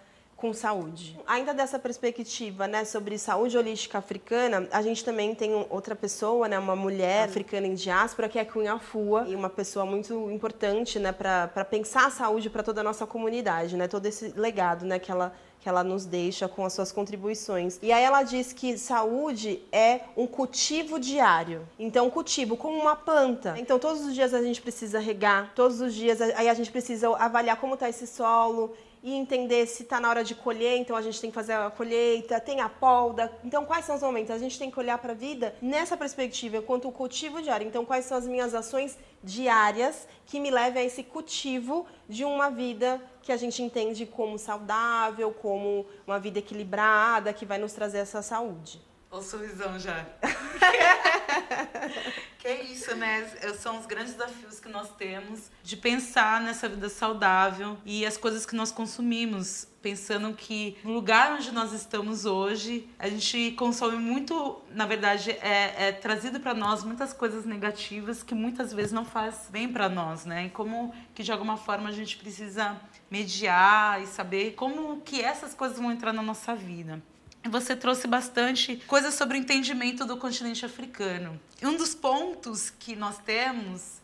com 0.42 0.52
saúde. 0.52 1.16
Ainda 1.24 1.54
dessa 1.54 1.78
perspectiva, 1.78 2.66
né, 2.66 2.84
sobre 2.84 3.16
saúde 3.16 3.56
holística 3.56 3.96
africana, 3.96 4.66
a 4.72 4.82
gente 4.82 5.04
também 5.04 5.36
tem 5.36 5.54
outra 5.70 5.94
pessoa, 5.94 6.48
né, 6.48 6.58
uma 6.58 6.74
mulher 6.74 7.26
africana 7.26 7.68
em 7.68 7.74
diáspora, 7.74 8.28
que 8.28 8.40
é 8.40 8.42
a 8.42 8.44
Cunha 8.44 8.76
Fua, 8.76 9.24
e 9.28 9.36
uma 9.36 9.48
pessoa 9.48 9.86
muito 9.86 10.28
importante, 10.32 10.98
né, 10.98 11.12
para 11.12 11.64
pensar 11.64 12.06
a 12.08 12.10
saúde 12.10 12.50
para 12.50 12.64
toda 12.64 12.80
a 12.80 12.84
nossa 12.84 13.06
comunidade, 13.06 13.76
né, 13.76 13.86
todo 13.86 14.04
esse 14.04 14.32
legado, 14.36 14.84
né, 14.84 14.98
que 14.98 15.12
ela 15.12 15.32
que 15.60 15.68
ela 15.68 15.84
nos 15.84 16.04
deixa 16.04 16.48
com 16.48 16.64
as 16.64 16.72
suas 16.72 16.90
contribuições. 16.90 17.78
E 17.80 17.92
aí 17.92 18.02
ela 18.02 18.24
diz 18.24 18.52
que 18.52 18.76
saúde 18.76 19.62
é 19.70 20.00
um 20.16 20.26
cultivo 20.26 20.98
diário. 20.98 21.68
Então, 21.78 22.10
cultivo 22.10 22.56
como 22.56 22.76
uma 22.80 22.96
planta. 22.96 23.54
Então, 23.56 23.78
todos 23.78 24.04
os 24.04 24.12
dias 24.12 24.34
a 24.34 24.42
gente 24.42 24.60
precisa 24.60 24.98
regar, 24.98 25.52
todos 25.54 25.80
os 25.80 25.94
dias 25.94 26.20
aí 26.20 26.48
a 26.48 26.54
gente 26.54 26.72
precisa 26.72 27.16
avaliar 27.16 27.60
como 27.60 27.74
está 27.74 27.88
esse 27.88 28.08
solo 28.08 28.74
e 29.02 29.14
entender 29.14 29.66
se 29.66 29.82
está 29.82 29.98
na 29.98 30.08
hora 30.08 30.22
de 30.22 30.34
colher, 30.34 30.78
então 30.78 30.94
a 30.94 31.02
gente 31.02 31.20
tem 31.20 31.30
que 31.30 31.34
fazer 31.34 31.54
a 31.54 31.70
colheita, 31.70 32.40
tem 32.40 32.60
a 32.60 32.68
polda. 32.68 33.32
Então, 33.42 33.64
quais 33.64 33.84
são 33.84 33.96
os 33.96 34.02
momentos? 34.02 34.30
A 34.30 34.38
gente 34.38 34.58
tem 34.58 34.70
que 34.70 34.78
olhar 34.78 34.96
para 34.98 35.12
a 35.12 35.14
vida 35.14 35.54
nessa 35.60 35.96
perspectiva, 35.96 36.62
quanto 36.62 36.88
o 36.88 36.92
cultivo 36.92 37.42
diário. 37.42 37.66
Então, 37.66 37.84
quais 37.84 38.04
são 38.04 38.16
as 38.16 38.26
minhas 38.26 38.54
ações 38.54 38.96
diárias 39.22 40.06
que 40.26 40.38
me 40.38 40.50
levem 40.50 40.82
a 40.82 40.86
esse 40.86 41.02
cultivo 41.02 41.84
de 42.08 42.24
uma 42.24 42.48
vida 42.50 43.02
que 43.22 43.32
a 43.32 43.36
gente 43.36 43.62
entende 43.62 44.06
como 44.06 44.38
saudável, 44.38 45.32
como 45.32 45.84
uma 46.06 46.18
vida 46.18 46.38
equilibrada, 46.38 47.32
que 47.32 47.44
vai 47.44 47.58
nos 47.58 47.72
trazer 47.72 47.98
essa 47.98 48.22
saúde. 48.22 48.91
O 49.12 49.20
sorrisão 49.20 49.78
já. 49.78 50.06
que 52.38 52.48
é 52.48 52.64
isso, 52.64 52.96
né? 52.96 53.28
São 53.58 53.78
os 53.78 53.84
grandes 53.84 54.14
desafios 54.14 54.58
que 54.58 54.70
nós 54.70 54.88
temos 54.96 55.50
de 55.62 55.76
pensar 55.76 56.40
nessa 56.40 56.66
vida 56.66 56.88
saudável 56.88 57.76
e 57.84 58.06
as 58.06 58.16
coisas 58.16 58.46
que 58.46 58.56
nós 58.56 58.72
consumimos. 58.72 59.68
Pensando 59.82 60.32
que 60.32 60.78
no 60.82 60.94
lugar 60.94 61.32
onde 61.32 61.52
nós 61.52 61.74
estamos 61.74 62.24
hoje, 62.24 62.88
a 62.98 63.06
gente 63.06 63.52
consome 63.52 63.98
muito, 63.98 64.62
na 64.70 64.86
verdade, 64.86 65.32
é, 65.42 65.88
é 65.88 65.92
trazido 65.92 66.40
para 66.40 66.54
nós 66.54 66.82
muitas 66.82 67.12
coisas 67.12 67.44
negativas 67.44 68.22
que 68.22 68.34
muitas 68.34 68.72
vezes 68.72 68.92
não 68.92 69.04
faz 69.04 69.50
bem 69.50 69.70
para 69.70 69.90
nós, 69.90 70.24
né? 70.24 70.46
E 70.46 70.50
como 70.50 70.94
que 71.14 71.22
de 71.22 71.30
alguma 71.30 71.58
forma 71.58 71.90
a 71.90 71.92
gente 71.92 72.16
precisa 72.16 72.80
mediar 73.10 74.02
e 74.02 74.06
saber 74.06 74.52
como 74.52 75.02
que 75.02 75.20
essas 75.20 75.52
coisas 75.52 75.78
vão 75.78 75.92
entrar 75.92 76.14
na 76.14 76.22
nossa 76.22 76.54
vida 76.54 77.02
você 77.48 77.74
trouxe 77.74 78.06
bastante 78.06 78.76
coisas 78.86 79.14
sobre 79.14 79.36
o 79.36 79.40
entendimento 79.40 80.04
do 80.04 80.16
continente 80.16 80.64
africano. 80.64 81.40
Um 81.62 81.76
dos 81.76 81.94
pontos 81.94 82.70
que 82.70 82.94
nós 82.94 83.18
temos 83.18 84.00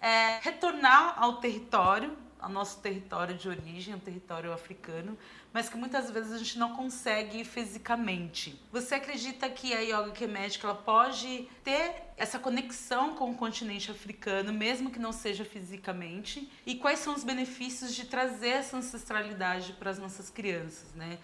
é 0.00 0.38
retornar 0.40 1.14
ao 1.16 1.36
território, 1.36 2.16
ao 2.40 2.48
nosso 2.48 2.78
território 2.80 3.36
de 3.36 3.48
origem, 3.48 3.94
o 3.94 3.98
território 3.98 4.52
africano, 4.52 5.16
mas 5.52 5.68
que 5.68 5.76
muitas 5.76 6.10
vezes 6.10 6.32
a 6.32 6.38
gente 6.38 6.58
não 6.58 6.74
consegue 6.74 7.44
fisicamente. 7.44 8.58
Você 8.72 8.94
acredita 8.94 9.48
que 9.50 9.74
a 9.74 9.80
yoga 9.80 10.12
kemética 10.12 10.66
ela 10.66 10.76
pode 10.76 11.48
ter 11.62 11.94
essa 12.16 12.38
conexão 12.38 13.14
com 13.14 13.30
o 13.30 13.34
continente 13.34 13.90
africano, 13.90 14.52
mesmo 14.52 14.90
que 14.90 14.98
não 14.98 15.12
seja 15.12 15.44
fisicamente? 15.44 16.50
E 16.64 16.76
quais 16.76 17.00
são 17.00 17.14
os 17.14 17.24
benefícios 17.24 17.94
de 17.94 18.06
trazer 18.06 18.50
essa 18.50 18.76
ancestralidade 18.76 19.74
para 19.74 19.90
as 19.90 19.98
nossas 19.98 20.30
crianças, 20.30 20.94
né? 20.94 21.18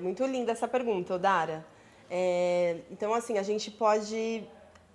Muito 0.00 0.24
linda 0.24 0.52
essa 0.52 0.68
pergunta, 0.68 1.14
Odara. 1.14 1.64
É, 2.10 2.78
então, 2.90 3.14
assim, 3.14 3.38
a 3.38 3.42
gente 3.42 3.70
pode 3.70 4.44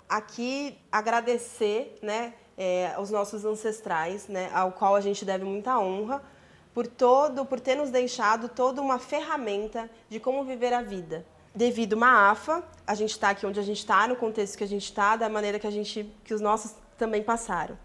aqui 0.08 0.78
agradecer, 0.92 1.98
né, 2.02 2.34
é, 2.58 2.94
aos 2.96 3.10
nossos 3.10 3.44
ancestrais, 3.46 4.28
né, 4.28 4.50
ao 4.54 4.72
qual 4.72 4.96
a 4.96 5.02
gente 5.02 5.26
deve 5.26 5.44
muita 5.44 5.80
honra 5.80 6.22
por 6.74 6.86
todo, 6.86 7.46
por 7.46 7.60
ter 7.60 7.76
nos 7.76 7.90
deixado 7.90 8.48
toda 8.50 8.82
uma 8.82 9.00
ferramenta 9.00 9.90
de 10.10 10.20
como 10.20 10.44
viver 10.44 10.74
a 10.74 10.82
vida. 10.82 11.26
Devido 11.56 11.94
uma 11.94 12.30
AFA, 12.30 12.64
a 12.86 12.94
gente 12.94 13.12
está 13.12 13.32
aqui 13.32 13.46
onde 13.46 13.60
a 13.60 13.64
gente 13.64 13.80
está, 13.80 14.08
no 14.08 14.16
contexto 14.16 14.58
que 14.58 14.64
a 14.64 14.68
gente 14.68 14.84
está, 14.84 15.16
da 15.16 15.28
maneira 15.28 15.58
que 15.58 15.66
a 15.66 15.72
gente, 15.72 16.14
que 16.24 16.34
os 16.34 16.42
nossos 16.42 16.76
também 16.98 17.24
passaram. 17.24 17.78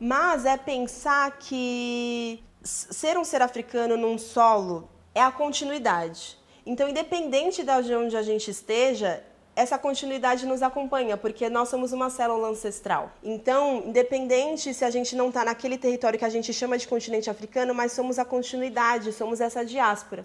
Mas 0.00 0.46
é 0.46 0.56
pensar 0.56 1.38
que 1.38 2.42
ser 2.62 3.18
um 3.18 3.24
ser 3.24 3.42
africano 3.42 3.96
num 3.96 4.16
solo 4.16 4.88
é 5.14 5.22
a 5.22 5.30
continuidade. 5.30 6.38
Então, 6.64 6.88
independente 6.88 7.62
de 7.62 7.94
onde 7.94 8.16
a 8.16 8.22
gente 8.22 8.50
esteja, 8.50 9.22
essa 9.54 9.76
continuidade 9.76 10.46
nos 10.46 10.62
acompanha, 10.62 11.16
porque 11.16 11.48
nós 11.50 11.68
somos 11.68 11.92
uma 11.92 12.08
célula 12.08 12.48
ancestral. 12.48 13.12
Então, 13.22 13.82
independente 13.86 14.72
se 14.72 14.84
a 14.84 14.90
gente 14.90 15.14
não 15.14 15.28
está 15.28 15.44
naquele 15.44 15.76
território 15.76 16.18
que 16.18 16.24
a 16.24 16.30
gente 16.30 16.52
chama 16.52 16.78
de 16.78 16.88
continente 16.88 17.28
africano, 17.28 17.74
mas 17.74 17.92
somos 17.92 18.18
a 18.18 18.24
continuidade, 18.24 19.12
somos 19.12 19.40
essa 19.40 19.64
diáspora. 19.64 20.24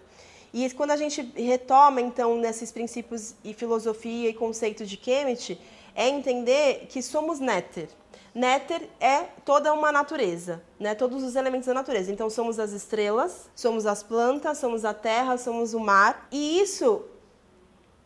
E 0.53 0.69
quando 0.71 0.91
a 0.91 0.97
gente 0.97 1.21
retoma, 1.35 1.99
então, 1.99 2.37
nesses 2.37 2.71
princípios 2.71 3.35
e 3.43 3.53
filosofia 3.53 4.29
e 4.29 4.33
conceito 4.33 4.85
de 4.85 4.95
Kemet, 4.95 5.59
é 5.93 6.07
entender 6.07 6.87
que 6.87 7.01
somos 7.01 7.39
néter. 7.39 7.89
Néter 8.37 8.87
é 8.99 9.23
toda 9.43 9.73
uma 9.73 9.91
natureza, 9.91 10.61
né? 10.79 10.93
Todos 10.93 11.23
os 11.23 11.35
elementos 11.35 11.65
da 11.65 11.73
natureza. 11.73 12.11
Então 12.11 12.29
somos 12.29 12.59
as 12.59 12.71
estrelas, 12.71 13.49
somos 13.55 13.87
as 13.87 14.03
plantas, 14.03 14.59
somos 14.59 14.85
a 14.85 14.93
terra, 14.93 15.39
somos 15.39 15.73
o 15.73 15.79
mar. 15.79 16.27
E 16.31 16.61
isso 16.61 17.03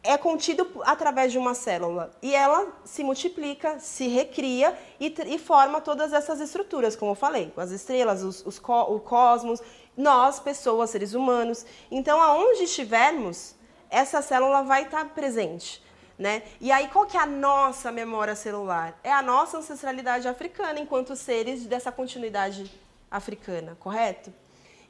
é 0.02 0.18
contido 0.18 0.66
através 0.86 1.34
de 1.34 1.38
uma 1.38 1.54
célula 1.54 2.12
e 2.22 2.34
ela 2.34 2.66
se 2.86 3.04
multiplica, 3.04 3.78
se 3.80 4.08
recria 4.08 4.74
e, 5.02 5.14
e 5.28 5.38
forma 5.38 5.82
todas 5.82 6.14
essas 6.14 6.40
estruturas, 6.40 6.96
como 6.96 7.12
eu 7.12 7.16
falei, 7.16 7.52
as 7.58 7.72
estrelas, 7.72 8.24
os, 8.24 8.46
os, 8.46 8.58
o 8.58 9.00
cosmos, 9.02 9.62
nós, 9.98 10.40
pessoas, 10.40 10.92
seres 10.92 11.14
humanos. 11.14 11.66
Então, 11.92 12.22
aonde 12.22 12.64
estivermos, 12.64 13.54
essa 13.90 14.22
célula 14.22 14.63
vai 14.63 14.84
estar 14.84 15.10
presente. 15.10 15.84
Né? 16.17 16.43
E 16.60 16.71
aí, 16.71 16.88
qual 16.89 17.06
que 17.06 17.17
é 17.17 17.19
a 17.19 17.26
nossa 17.26 17.91
memória 17.91 18.36
celular? 18.36 19.00
É 19.04 19.12
a 19.12 19.21
nossa 19.21 19.58
ancestralidade 19.58 20.28
africana, 20.28 20.80
enquanto 20.80 21.15
seres 21.15 21.65
dessa 21.65 21.91
continuidade 21.91 22.71
africana, 23.10 23.76
correto? 23.80 24.32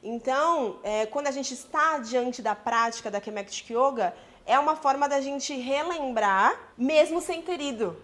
Então, 0.02 0.80
é, 0.82 1.06
quando 1.06 1.28
a 1.28 1.30
gente 1.30 1.54
está 1.54 1.98
diante 1.98 2.42
da 2.42 2.54
prática 2.54 3.10
da 3.10 3.20
Kemetic 3.20 3.70
Yoga, 3.70 4.14
é 4.44 4.58
uma 4.58 4.74
forma 4.74 5.08
da 5.08 5.20
gente 5.20 5.54
relembrar, 5.54 6.58
mesmo 6.76 7.20
sem 7.20 7.40
ter 7.40 7.60
ido. 7.60 7.96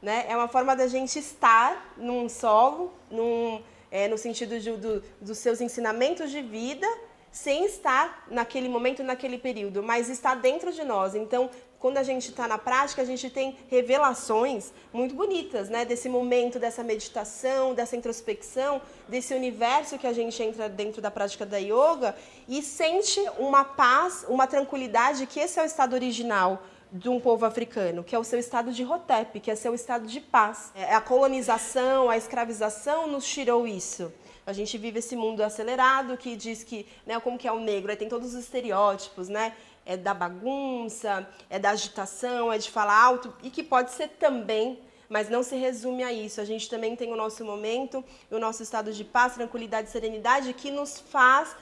Né? 0.00 0.24
É 0.28 0.36
uma 0.36 0.46
forma 0.46 0.76
da 0.76 0.86
gente 0.86 1.18
estar 1.18 1.94
num 1.96 2.28
solo, 2.28 2.92
num, 3.10 3.60
é, 3.90 4.06
no 4.06 4.16
sentido 4.16 4.60
de, 4.60 4.70
do, 4.76 5.02
dos 5.20 5.38
seus 5.38 5.60
ensinamentos 5.60 6.30
de 6.30 6.42
vida, 6.42 6.86
sem 7.30 7.64
estar 7.66 8.24
naquele 8.30 8.68
momento, 8.68 9.02
naquele 9.02 9.36
período, 9.36 9.82
mas 9.82 10.08
está 10.08 10.34
dentro 10.34 10.72
de 10.72 10.84
nós. 10.84 11.14
Então, 11.14 11.50
quando 11.78 11.98
a 11.98 12.02
gente 12.02 12.30
está 12.30 12.48
na 12.48 12.58
prática, 12.58 13.02
a 13.02 13.04
gente 13.04 13.28
tem 13.30 13.56
revelações 13.68 14.72
muito 14.92 15.14
bonitas, 15.14 15.68
né? 15.68 15.84
Desse 15.84 16.08
momento, 16.08 16.58
dessa 16.58 16.82
meditação, 16.82 17.74
dessa 17.74 17.96
introspecção, 17.96 18.80
desse 19.08 19.34
universo 19.34 19.98
que 19.98 20.06
a 20.06 20.12
gente 20.12 20.42
entra 20.42 20.68
dentro 20.68 21.02
da 21.02 21.10
prática 21.10 21.44
da 21.44 21.58
yoga 21.58 22.16
e 22.48 22.62
sente 22.62 23.20
uma 23.38 23.64
paz, 23.64 24.24
uma 24.28 24.46
tranquilidade, 24.46 25.26
que 25.26 25.40
esse 25.40 25.58
é 25.58 25.62
o 25.62 25.66
estado 25.66 25.94
original 25.94 26.62
de 26.90 27.08
um 27.08 27.20
povo 27.20 27.44
africano, 27.44 28.02
que 28.02 28.14
é 28.14 28.18
o 28.18 28.24
seu 28.24 28.38
estado 28.38 28.72
de 28.72 28.82
Rotep, 28.82 29.40
que 29.40 29.50
é 29.50 29.54
seu 29.54 29.74
estado 29.74 30.06
de 30.06 30.20
paz. 30.20 30.72
É, 30.74 30.94
a 30.94 31.00
colonização, 31.00 32.08
a 32.08 32.16
escravização 32.16 33.06
nos 33.06 33.26
tirou 33.26 33.66
isso. 33.66 34.12
A 34.46 34.52
gente 34.52 34.78
vive 34.78 35.00
esse 35.00 35.16
mundo 35.16 35.42
acelerado 35.42 36.16
que 36.16 36.36
diz 36.36 36.62
que, 36.62 36.86
né, 37.04 37.18
como 37.18 37.36
que 37.36 37.48
é 37.48 37.52
o 37.52 37.58
negro, 37.58 37.90
aí 37.90 37.96
tem 37.96 38.08
todos 38.08 38.32
os 38.32 38.40
estereótipos, 38.40 39.28
né? 39.28 39.52
É 39.86 39.96
da 39.96 40.12
bagunça, 40.12 41.26
é 41.48 41.58
da 41.58 41.70
agitação, 41.70 42.52
é 42.52 42.58
de 42.58 42.70
falar 42.70 43.00
alto 43.00 43.32
e 43.42 43.48
que 43.48 43.62
pode 43.62 43.92
ser 43.92 44.08
também, 44.08 44.80
mas 45.08 45.30
não 45.30 45.42
se 45.42 45.56
resume 45.56 46.02
a 46.02 46.12
isso. 46.12 46.40
A 46.40 46.44
gente 46.44 46.68
também 46.68 46.96
tem 46.96 47.12
o 47.12 47.16
nosso 47.16 47.44
momento, 47.44 48.04
o 48.30 48.38
nosso 48.38 48.62
estado 48.62 48.92
de 48.92 49.04
paz, 49.04 49.34
tranquilidade 49.34 49.88
e 49.88 49.92
serenidade 49.92 50.52
que 50.52 50.70
nos 50.70 50.98
faz 50.98 51.56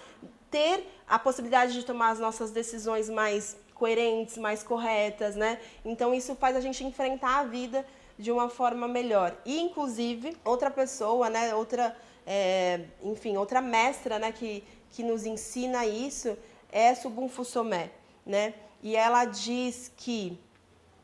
ter 0.50 0.88
a 1.06 1.18
possibilidade 1.18 1.74
de 1.74 1.84
tomar 1.84 2.10
as 2.10 2.18
nossas 2.18 2.50
decisões 2.50 3.10
mais 3.10 3.56
coerentes, 3.74 4.38
mais 4.38 4.62
corretas, 4.62 5.36
né? 5.36 5.60
Então 5.84 6.14
isso 6.14 6.34
faz 6.34 6.56
a 6.56 6.60
gente 6.60 6.82
enfrentar 6.82 7.40
a 7.40 7.44
vida 7.44 7.84
de 8.18 8.32
uma 8.32 8.48
forma 8.48 8.88
melhor. 8.88 9.36
E 9.44 9.60
inclusive 9.60 10.36
outra 10.44 10.70
pessoa, 10.70 11.28
né? 11.28 11.54
Outra, 11.54 11.94
é, 12.26 12.80
enfim, 13.02 13.36
outra 13.36 13.60
mestra, 13.60 14.18
né? 14.18 14.32
Que 14.32 14.64
que 14.94 15.02
nos 15.02 15.26
ensina 15.26 15.84
isso 15.84 16.38
é 16.70 16.94
Subun 16.94 17.28
Fusomé 17.28 17.90
né? 18.24 18.54
E 18.82 18.96
ela 18.96 19.24
diz 19.24 19.90
que 19.96 20.38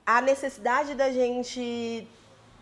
a 0.05 0.21
necessidade 0.21 0.95
da 0.95 1.11
gente 1.11 2.07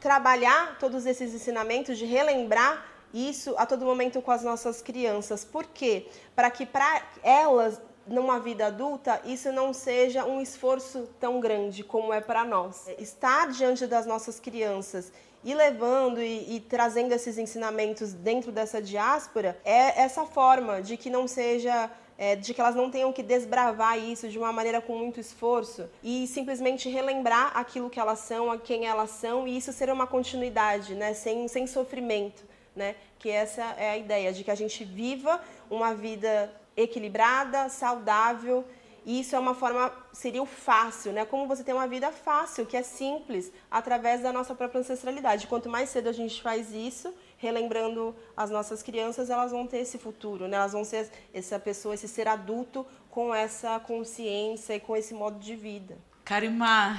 trabalhar 0.00 0.78
todos 0.78 1.06
esses 1.06 1.34
ensinamentos, 1.34 1.98
de 1.98 2.04
relembrar 2.04 2.86
isso 3.12 3.54
a 3.56 3.66
todo 3.66 3.84
momento 3.84 4.20
com 4.20 4.30
as 4.30 4.42
nossas 4.42 4.82
crianças. 4.82 5.44
Por 5.44 5.64
quê? 5.64 6.06
Para 6.34 6.50
que 6.50 6.66
para 6.66 7.02
elas, 7.22 7.80
numa 8.06 8.38
vida 8.38 8.66
adulta, 8.66 9.20
isso 9.24 9.50
não 9.52 9.72
seja 9.72 10.24
um 10.24 10.40
esforço 10.40 11.08
tão 11.18 11.40
grande 11.40 11.82
como 11.82 12.12
é 12.12 12.20
para 12.20 12.44
nós. 12.44 12.88
Estar 12.98 13.50
diante 13.50 13.86
das 13.86 14.06
nossas 14.06 14.38
crianças 14.38 15.12
e 15.44 15.54
levando 15.54 16.20
e, 16.20 16.56
e, 16.56 16.60
trazendo 16.60 17.12
esses 17.12 17.38
ensinamentos 17.38 18.12
dentro 18.12 18.50
dessa 18.50 18.82
diáspora 18.82 19.58
é 19.64 20.02
essa 20.02 20.24
forma 20.26 20.82
de 20.82 20.96
que 20.96 21.08
não 21.08 21.28
seja 21.28 21.90
é, 22.18 22.34
de 22.34 22.52
que 22.52 22.60
elas 22.60 22.74
não 22.74 22.90
tenham 22.90 23.12
que 23.12 23.22
desbravar 23.22 23.96
isso 23.96 24.28
de 24.28 24.36
uma 24.36 24.52
maneira 24.52 24.80
com 24.80 24.98
muito 24.98 25.20
esforço 25.20 25.88
e 26.02 26.26
simplesmente 26.26 26.88
relembrar 26.88 27.52
aquilo 27.56 27.88
que 27.88 28.00
elas 28.00 28.18
são, 28.18 28.50
a 28.50 28.58
quem 28.58 28.86
elas 28.86 29.10
são 29.10 29.46
e 29.46 29.56
isso 29.56 29.72
ser 29.72 29.88
uma 29.88 30.06
continuidade, 30.06 30.96
né, 30.96 31.14
sem, 31.14 31.46
sem 31.46 31.66
sofrimento, 31.68 32.42
né, 32.74 32.96
que 33.20 33.30
essa 33.30 33.62
é 33.78 33.90
a 33.90 33.96
ideia 33.96 34.32
de 34.32 34.42
que 34.42 34.50
a 34.50 34.56
gente 34.56 34.84
viva 34.84 35.40
uma 35.70 35.94
vida 35.94 36.52
equilibrada, 36.76 37.68
saudável 37.68 38.64
e 39.08 39.20
isso 39.20 39.34
é 39.34 39.38
uma 39.38 39.54
forma, 39.54 39.90
seria 40.12 40.42
o 40.42 40.44
fácil, 40.44 41.12
né? 41.12 41.24
Como 41.24 41.46
você 41.46 41.64
tem 41.64 41.72
uma 41.72 41.88
vida 41.88 42.12
fácil, 42.12 42.66
que 42.66 42.76
é 42.76 42.82
simples, 42.82 43.50
através 43.70 44.20
da 44.20 44.30
nossa 44.34 44.54
própria 44.54 44.80
ancestralidade. 44.80 45.46
Quanto 45.46 45.66
mais 45.66 45.88
cedo 45.88 46.10
a 46.10 46.12
gente 46.12 46.42
faz 46.42 46.74
isso, 46.74 47.14
relembrando 47.38 48.14
as 48.36 48.50
nossas 48.50 48.82
crianças, 48.82 49.30
elas 49.30 49.52
vão 49.52 49.66
ter 49.66 49.78
esse 49.78 49.96
futuro, 49.96 50.46
né? 50.46 50.56
Elas 50.56 50.72
vão 50.72 50.84
ser 50.84 51.10
essa 51.32 51.58
pessoa, 51.58 51.94
esse 51.94 52.08
ser 52.08 52.28
adulto 52.28 52.84
com 53.10 53.34
essa 53.34 53.80
consciência 53.80 54.74
e 54.74 54.80
com 54.80 54.96
esse 54.96 55.14
modo 55.14 55.38
de 55.38 55.56
vida. 55.56 55.96
Karimá, 56.24 56.98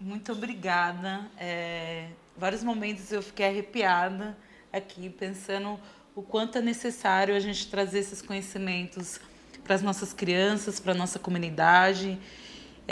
muito 0.00 0.32
obrigada. 0.32 1.30
É, 1.38 2.08
vários 2.36 2.64
momentos 2.64 3.12
eu 3.12 3.22
fiquei 3.22 3.46
arrepiada 3.46 4.36
aqui, 4.72 5.10
pensando 5.10 5.78
o 6.14 6.22
quanto 6.22 6.58
é 6.58 6.60
necessário 6.60 7.36
a 7.36 7.40
gente 7.40 7.70
trazer 7.70 8.00
esses 8.00 8.20
conhecimentos 8.20 9.20
para 9.62 9.74
as 9.74 9.82
nossas 9.82 10.12
crianças, 10.12 10.80
para 10.80 10.92
a 10.92 10.96
nossa 10.96 11.18
comunidade. 11.18 12.18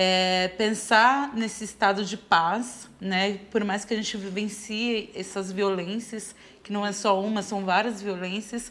É, 0.00 0.46
pensar 0.56 1.34
nesse 1.34 1.64
estado 1.64 2.04
de 2.04 2.16
paz, 2.16 2.88
né? 3.00 3.40
Por 3.50 3.64
mais 3.64 3.84
que 3.84 3.92
a 3.92 3.96
gente 3.96 4.16
vivencie 4.16 5.10
essas 5.12 5.50
violências, 5.50 6.36
que 6.62 6.72
não 6.72 6.86
é 6.86 6.92
só 6.92 7.20
uma, 7.20 7.42
são 7.42 7.64
várias 7.64 8.00
violências, 8.00 8.70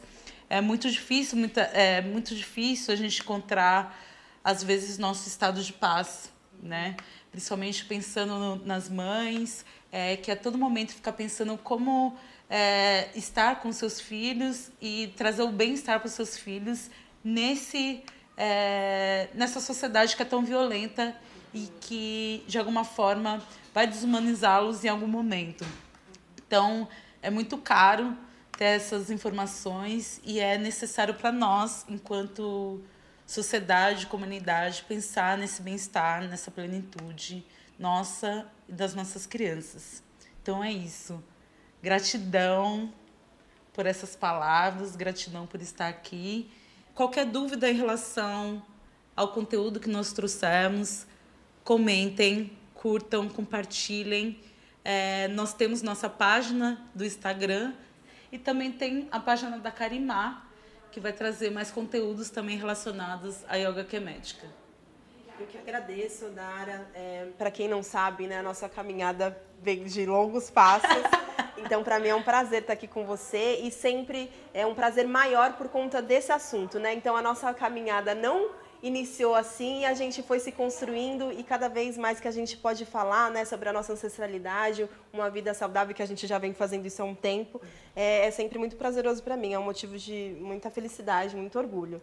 é 0.50 0.62
muito 0.62 0.90
difícil, 0.90 1.38
muita, 1.38 1.63
é 1.63 2.00
muito 2.00 2.34
difícil 2.34 2.94
a 2.94 2.96
gente 2.96 3.22
encontrar 3.22 4.02
às 4.42 4.63
vezes 4.63 4.98
nosso 4.98 5.28
estado 5.28 5.62
de 5.62 5.74
paz, 5.74 6.32
né? 6.63 6.96
Principalmente 7.30 7.84
pensando 7.84 8.40
no, 8.40 8.66
nas 8.66 8.90
mães, 8.90 9.66
é, 9.92 10.16
que 10.16 10.32
a 10.32 10.36
todo 10.38 10.58
momento 10.58 10.94
fica 10.94 11.12
pensando 11.12 11.58
como 11.58 12.16
é, 12.50 13.10
estar 13.16 13.60
com 13.60 13.70
seus 13.74 14.00
filhos 14.00 14.72
e 14.82 15.13
trazer 15.18 15.42
o 15.42 15.50
bem-estar 15.50 16.00
para 16.00 16.08
os 16.08 16.13
seus 16.13 16.38
filhos 16.38 16.90
nesse 17.22 18.02
é, 18.38 19.30
nessa 19.34 19.60
sociedade 19.60 20.15
que 20.15 20.21
é 20.21 20.26
tão 20.26 20.45
violenta 20.45 21.15
e 21.54 21.67
que 21.82 22.43
de 22.47 22.60
alguma 22.60 22.84
forma 22.84 23.41
vai 23.73 23.88
desumanizá-los 23.88 24.86
em 24.86 24.89
algum 24.89 25.08
momento. 25.08 25.65
Então 26.38 26.88
é 27.21 27.32
muito 27.32 27.58
caro 27.58 28.15
ter 28.56 28.65
essas 28.65 29.10
informações 29.10 30.21
e 30.23 30.39
é 30.39 30.58
necessário 30.58 31.15
para 31.15 31.32
nós, 31.32 31.86
enquanto 31.89 32.82
sociedade, 33.26 34.08
comunidade, 34.08 34.86
pensar 34.88 35.38
nesse 35.38 35.62
bem-estar, 35.62 36.21
nessa 36.21 36.52
plenitude 36.52 37.45
nossa 37.78 38.47
e 38.67 38.71
das 38.71 38.93
nossas 38.93 39.26
crianças. 39.26 40.04
Então 40.41 40.63
é 40.63 40.71
isso. 40.71 41.23
Gratidão 41.82 42.93
por 43.73 43.86
essas 43.86 44.15
palavras, 44.15 44.95
gratidão 44.95 45.45
por 45.45 45.62
estar 45.62 45.88
aqui 45.88 46.50
Qualquer 46.97 47.27
dúvida 47.27 47.69
em 47.69 47.75
relação 47.75 48.60
ao 49.15 49.27
conteúdo 49.27 49.79
que 49.79 49.88
nós 49.88 50.13
trouxemos, 50.13 51.05
comentem, 51.63 52.57
curtam, 52.73 53.29
compartilhem. 53.29 54.39
É, 54.83 55.27
nós 55.27 55.53
temos 55.53 55.83
nossa 55.83 56.10
página 56.10 56.83
do 56.95 57.05
Instagram 57.05 57.71
e 58.31 58.39
também 58.39 58.71
tem 58.71 59.07
a 59.12 59.19
página 59.19 59.60
da 59.60 59.69
Karimá, 59.69 60.43
que 60.91 60.99
vai 60.99 61.13
trazer 61.13 61.51
mais 61.51 61.69
conteúdos 61.69 62.31
também 62.31 62.57
relacionados 62.57 63.45
à 63.47 63.57
yoga 63.57 63.83
quemética. 63.83 64.47
Eu 65.39 65.45
que 65.45 65.58
agradeço, 65.58 66.30
Dara. 66.30 66.89
É, 66.95 67.28
Para 67.38 67.52
quem 67.52 67.67
não 67.67 67.84
sabe, 67.84 68.26
né, 68.26 68.39
a 68.39 68.43
nossa 68.43 68.67
caminhada 68.67 69.39
vem 69.62 69.84
de 69.84 70.06
longos 70.06 70.50
passos. 70.50 70.89
Então, 71.60 71.84
para 71.84 72.00
mim 72.00 72.10
é 72.10 72.15
um 72.15 72.21
prazer 72.21 72.62
estar 72.62 72.73
aqui 72.73 72.88
com 72.88 73.04
você 73.04 73.56
e 73.63 73.71
sempre 73.71 74.32
é 74.54 74.63
um 74.63 74.76
prazer 74.76 75.08
maior 75.08 75.54
por 75.54 75.67
conta 75.67 76.04
desse 76.04 76.32
assunto, 76.32 76.78
né? 76.78 76.93
Então, 76.93 77.17
a 77.17 77.21
nossa 77.21 77.52
caminhada 77.52 78.13
não 78.13 78.52
iniciou 78.82 79.34
assim 79.34 79.80
e 79.82 79.86
a 79.86 79.95
gente 79.95 80.21
foi 80.21 80.39
se 80.39 80.52
construindo 80.52 81.32
e 81.32 81.43
cada 81.43 81.67
vez 81.67 81.97
mais 81.97 82.19
que 82.19 82.28
a 82.28 82.32
gente 82.32 82.56
pode 82.56 82.86
falar 82.86 83.32
né, 83.32 83.43
sobre 83.43 83.67
a 83.67 83.73
nossa 83.73 83.91
ancestralidade, 83.91 84.88
uma 85.12 85.32
vida 85.32 85.52
saudável 85.56 85.95
que 85.95 86.04
a 86.04 86.06
gente 86.06 86.28
já 86.28 86.38
vem 86.38 86.54
fazendo 86.54 86.86
isso 86.86 87.02
há 87.02 87.06
um 87.06 87.15
tempo, 87.15 87.60
é, 87.95 88.28
é 88.28 88.32
sempre 88.32 88.60
muito 88.60 88.76
prazeroso 88.76 89.23
para 89.23 89.36
mim, 89.36 89.54
é 89.54 89.60
um 89.60 89.63
motivo 89.63 89.97
de 89.97 90.38
muita 90.39 90.69
felicidade, 90.69 91.36
muito 91.36 91.58
orgulho. 91.58 92.00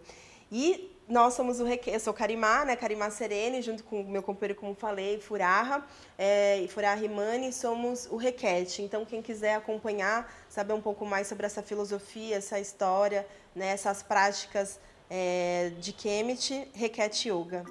E 0.51 0.93
nós 1.09 1.35
somos 1.35 1.61
o 1.61 1.64
Reque... 1.64 1.90
Eu 1.90 2.01
sou 2.01 2.14
Carimá, 2.14 2.64
né? 2.64 2.77
Carimá 2.77 3.11
Serene, 3.11 3.61
junto 3.61 3.85
com 3.85 4.01
o 4.01 4.09
meu 4.09 4.23
companheiro, 4.23 4.59
como 4.59 4.75
falei, 4.75 5.21
Furarra, 5.21 5.85
é, 6.19 6.61
e 6.61 6.69
Furarra 6.69 7.01
Rimani, 7.01 7.53
somos 7.53 8.07
o 8.11 8.17
Requete. 8.17 8.83
Então, 8.83 9.05
quem 9.05 9.21
quiser 9.21 9.55
acompanhar, 9.55 10.33
saber 10.49 10.73
um 10.73 10.81
pouco 10.81 11.05
mais 11.05 11.27
sobre 11.27 11.45
essa 11.45 11.62
filosofia, 11.62 12.37
essa 12.37 12.59
história, 12.59 13.27
né? 13.55 13.69
essas 13.69 14.03
práticas 14.03 14.81
é, 15.11 15.73
de 15.79 15.93
Kemet, 15.93 16.69
Requete 16.73 17.29
Yoga. 17.29 17.64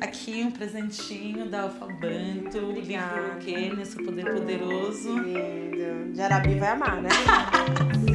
Aqui 0.00 0.44
um 0.44 0.50
presentinho 0.50 1.48
da 1.48 1.62
Alfabanto, 1.62 2.58
o 2.58 2.72
livro 2.72 3.38
Kemet, 3.40 3.96
o 3.96 4.04
Poder 4.04 4.32
Poderoso. 4.32 5.18
Lindo. 5.18 6.14
Jarabi 6.14 6.58
vai 6.58 6.68
amar, 6.68 7.02
né? 7.02 7.08